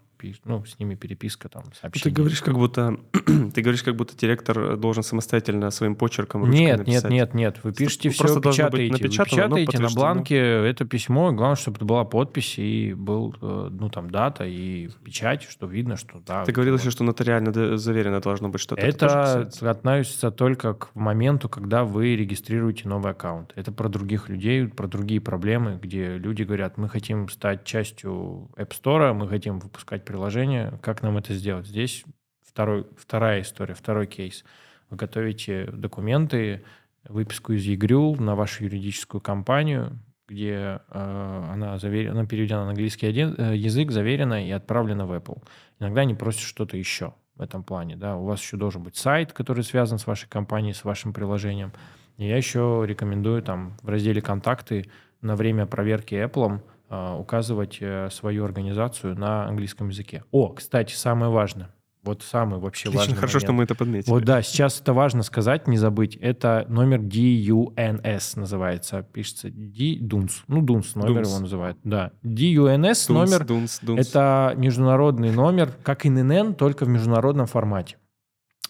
ну, 0.45 0.65
с 0.65 0.79
ними 0.79 0.95
переписка 0.95 1.49
там, 1.49 1.63
сообщения. 1.79 2.03
Ты 2.03 2.21
говоришь, 2.21 2.41
как 2.41 2.55
будто 2.55 2.97
ты 3.53 3.61
говоришь, 3.61 3.83
как 3.83 3.95
будто 3.95 4.17
директор 4.17 4.77
должен 4.77 5.03
самостоятельно 5.03 5.71
своим 5.71 5.95
почерком 5.95 6.49
Нет, 6.49 6.79
написать. 6.79 7.03
нет, 7.03 7.11
нет, 7.11 7.33
нет. 7.33 7.59
Вы 7.63 7.73
пишете 7.73 8.09
все, 8.09 8.23
Просто 8.23 8.41
печатаете. 8.41 8.93
Вы 8.93 9.09
печатаете 9.09 9.79
на 9.79 9.89
бланке 9.89 10.37
это 10.37 10.85
письмо. 10.85 11.31
Главное, 11.31 11.55
чтобы 11.55 11.77
это 11.77 11.85
была 11.85 12.05
подпись 12.05 12.57
и 12.57 12.93
был, 12.93 13.35
э, 13.41 13.69
ну, 13.71 13.89
там, 13.89 14.09
дата 14.09 14.45
и 14.45 14.89
печать, 15.03 15.43
что 15.43 15.67
видно, 15.67 15.97
что 15.97 16.19
да. 16.25 16.45
Ты 16.45 16.51
говорил 16.51 16.77
еще, 16.77 16.91
что 16.91 17.03
нотариально 17.03 17.77
заверено 17.77 18.19
должно 18.19 18.49
быть 18.49 18.61
что-то. 18.61 18.81
Это, 18.81 19.47
это 19.47 19.71
относится 19.71 20.31
только 20.31 20.73
к 20.73 20.95
моменту, 20.95 21.49
когда 21.49 21.83
вы 21.83 22.15
регистрируете 22.15 22.87
новый 22.87 23.11
аккаунт. 23.11 23.53
Это 23.55 23.71
про 23.71 23.89
других 23.89 24.29
людей, 24.29 24.67
про 24.67 24.87
другие 24.87 25.21
проблемы, 25.21 25.79
где 25.81 26.17
люди 26.17 26.43
говорят, 26.43 26.77
мы 26.77 26.89
хотим 26.89 27.29
стать 27.29 27.63
частью 27.63 28.49
App 28.57 28.71
Store, 28.71 29.13
мы 29.13 29.27
хотим 29.27 29.59
выпускать 29.59 30.05
приложение, 30.09 30.73
как 30.81 31.03
нам 31.03 31.19
это 31.19 31.35
сделать? 31.35 31.67
Здесь 31.67 32.03
второй, 32.41 32.87
вторая 32.97 33.41
история, 33.41 33.75
второй 33.75 34.07
кейс. 34.07 34.43
Вы 34.89 34.97
готовите 34.97 35.65
документы, 35.71 36.63
выписку 37.07 37.53
из 37.53 37.63
ЕГРЮЛ 37.65 38.15
на 38.15 38.33
вашу 38.33 38.63
юридическую 38.63 39.21
компанию, 39.21 39.99
где 40.27 40.81
э, 40.89 41.45
она, 41.51 41.77
завер... 41.77 42.09
она 42.09 42.25
переведена 42.25 42.63
на 42.63 42.71
английский 42.71 43.05
один, 43.05 43.35
э, 43.37 43.55
язык, 43.55 43.91
заверена 43.91 44.47
и 44.47 44.49
отправлена 44.49 45.05
в 45.05 45.13
Apple. 45.13 45.43
Иногда 45.79 46.01
они 46.01 46.15
просят 46.15 46.41
что-то 46.41 46.75
еще 46.75 47.13
в 47.35 47.41
этом 47.43 47.63
плане. 47.63 47.95
Да? 47.95 48.17
У 48.17 48.25
вас 48.25 48.41
еще 48.41 48.57
должен 48.57 48.81
быть 48.81 48.95
сайт, 48.95 49.31
который 49.31 49.63
связан 49.63 49.99
с 49.99 50.07
вашей 50.07 50.27
компанией, 50.27 50.73
с 50.73 50.83
вашим 50.83 51.13
приложением. 51.13 51.71
И 52.17 52.27
я 52.27 52.35
еще 52.35 52.83
рекомендую 52.83 53.43
там 53.43 53.77
в 53.83 53.89
разделе 53.89 54.23
«Контакты» 54.23 54.89
на 55.21 55.35
время 55.35 55.67
проверки 55.67 56.15
Apple 56.15 56.61
указывать 56.89 57.77
э, 57.81 58.09
свою 58.11 58.45
организацию 58.45 59.17
на 59.17 59.47
английском 59.47 59.89
языке. 59.89 60.23
О, 60.31 60.49
кстати, 60.49 60.93
самое 60.93 61.31
важное. 61.31 61.69
Вот 62.03 62.23
самый 62.23 62.59
вообще 62.59 62.87
Отлично, 62.87 62.99
важный 62.99 63.15
хорошо, 63.15 63.33
момент. 63.33 63.43
что 63.43 63.53
мы 63.53 63.63
это 63.63 63.75
подметили. 63.75 64.09
Вот 64.09 64.23
да, 64.23 64.41
сейчас 64.41 64.79
это 64.79 64.93
важно 64.93 65.21
сказать, 65.21 65.67
не 65.67 65.77
забыть. 65.77 66.15
Это 66.15 66.65
номер 66.69 67.01
DUNS 67.01 68.39
называется. 68.39 69.03
Пишется 69.03 69.49
DUNS. 69.49 70.31
Ну, 70.47 70.63
DUNS 70.63 70.91
номер 70.95 71.21
DUNS. 71.21 71.27
его 71.27 71.39
называют. 71.39 71.77
Да. 71.83 72.11
DUNS 72.23 72.77
DUNS, 72.77 73.13
номер. 73.13 73.41
DUNS, 73.43 73.83
DUNS. 73.83 73.99
Это 73.99 74.53
международный 74.55 75.31
номер, 75.31 75.73
как 75.83 76.05
ИНН, 76.05 76.55
только 76.55 76.85
в 76.85 76.87
международном 76.87 77.47
формате. 77.47 77.97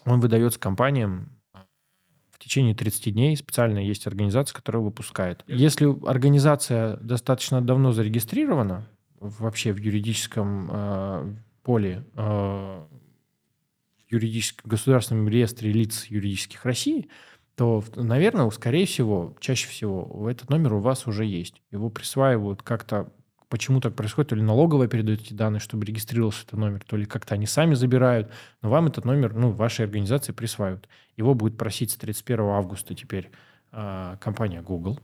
Он 0.05 0.19
выдается 0.19 0.59
компаниям 0.59 1.38
в 2.39 2.43
течение 2.43 2.73
30 2.73 3.13
дней 3.13 3.35
специально 3.35 3.79
есть 3.79 4.07
организация, 4.07 4.55
которая 4.55 4.81
выпускает. 4.81 5.43
Если 5.47 5.85
организация 6.07 6.95
достаточно 6.97 7.61
давно 7.61 7.91
зарегистрирована, 7.91 8.87
вообще 9.19 9.73
в 9.73 9.77
юридическом 9.77 10.69
э, 10.71 11.35
поле, 11.63 12.05
э, 12.15 12.21
в 12.21 14.11
юридическом 14.11 14.69
государственном 14.69 15.27
реестре 15.27 15.73
лиц 15.73 16.05
юридических 16.05 16.63
России, 16.63 17.09
то, 17.55 17.83
наверное, 17.95 18.49
скорее 18.51 18.85
всего, 18.85 19.35
чаще 19.41 19.67
всего 19.67 20.29
этот 20.29 20.49
номер 20.49 20.75
у 20.75 20.79
вас 20.79 21.07
уже 21.07 21.25
есть. 21.25 21.61
Его 21.71 21.89
присваивают 21.89 22.63
как-то 22.63 23.11
почему 23.49 23.81
так 23.81 23.95
происходит, 23.95 24.29
то 24.29 24.35
ли 24.35 24.41
налоговая 24.41 24.87
передает 24.87 25.21
эти 25.21 25.33
данные, 25.33 25.59
чтобы 25.59 25.85
регистрировался 25.85 26.43
этот 26.43 26.59
номер, 26.59 26.83
то 26.85 26.95
ли 26.95 27.05
как-то 27.05 27.35
они 27.35 27.45
сами 27.45 27.73
забирают, 27.73 28.31
но 28.61 28.69
вам 28.69 28.87
этот 28.87 29.05
номер, 29.05 29.33
ну, 29.33 29.51
вашей 29.51 29.85
организации 29.85 30.31
присваивают. 30.31 30.87
Его 31.17 31.33
будет 31.33 31.57
просить 31.57 31.91
с 31.91 31.95
31 31.95 32.41
августа 32.41 32.95
теперь 32.95 33.31
э, 33.71 34.17
компания 34.21 34.61
Google, 34.61 34.99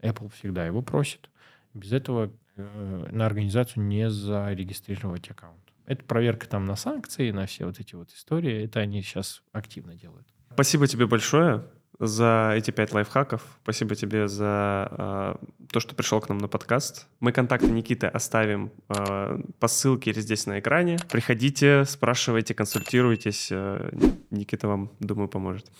Apple 0.00 0.30
всегда 0.34 0.66
его 0.66 0.82
просит. 0.82 1.30
Без 1.74 1.92
этого 1.92 2.30
э, 2.56 3.08
на 3.10 3.26
организацию 3.26 3.82
не 3.82 4.10
зарегистрировать 4.10 5.30
аккаунт. 5.30 5.60
Это 5.86 6.04
проверка 6.04 6.48
там 6.48 6.64
на 6.64 6.76
санкции, 6.76 7.30
на 7.30 7.46
все 7.46 7.64
вот 7.64 7.80
эти 7.80 7.94
вот 7.94 8.10
истории. 8.10 8.64
Это 8.64 8.80
они 8.80 9.02
сейчас 9.02 9.42
активно 9.52 9.94
делают. 9.94 10.26
Спасибо 10.52 10.86
тебе 10.86 11.06
большое 11.06 11.64
за 11.98 12.52
эти 12.56 12.70
пять 12.70 12.92
лайфхаков. 12.92 13.42
Спасибо 13.62 13.94
тебе 13.94 14.28
за 14.28 14.88
э, 14.90 15.34
то, 15.72 15.80
что 15.80 15.94
пришел 15.94 16.20
к 16.20 16.28
нам 16.28 16.38
на 16.38 16.48
подкаст. 16.48 17.06
Мы 17.20 17.32
контакты 17.32 17.68
Никиты 17.68 18.06
оставим 18.06 18.70
э, 18.88 19.40
по 19.58 19.68
ссылке 19.68 20.10
или 20.10 20.20
здесь 20.20 20.46
на 20.46 20.58
экране. 20.58 20.98
Приходите, 21.10 21.84
спрашивайте, 21.84 22.54
консультируйтесь. 22.54 23.48
Э, 23.50 23.90
Никита 24.30 24.68
вам, 24.68 24.92
думаю, 25.00 25.28
поможет. 25.28 25.70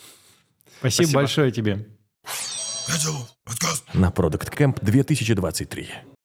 Спасибо, 0.78 1.04
Спасибо. 1.04 1.20
большое 1.20 1.52
тебе. 1.52 1.86
На 3.94 4.10
Product 4.10 4.56
Camp 4.56 4.78
2023. 4.82 6.15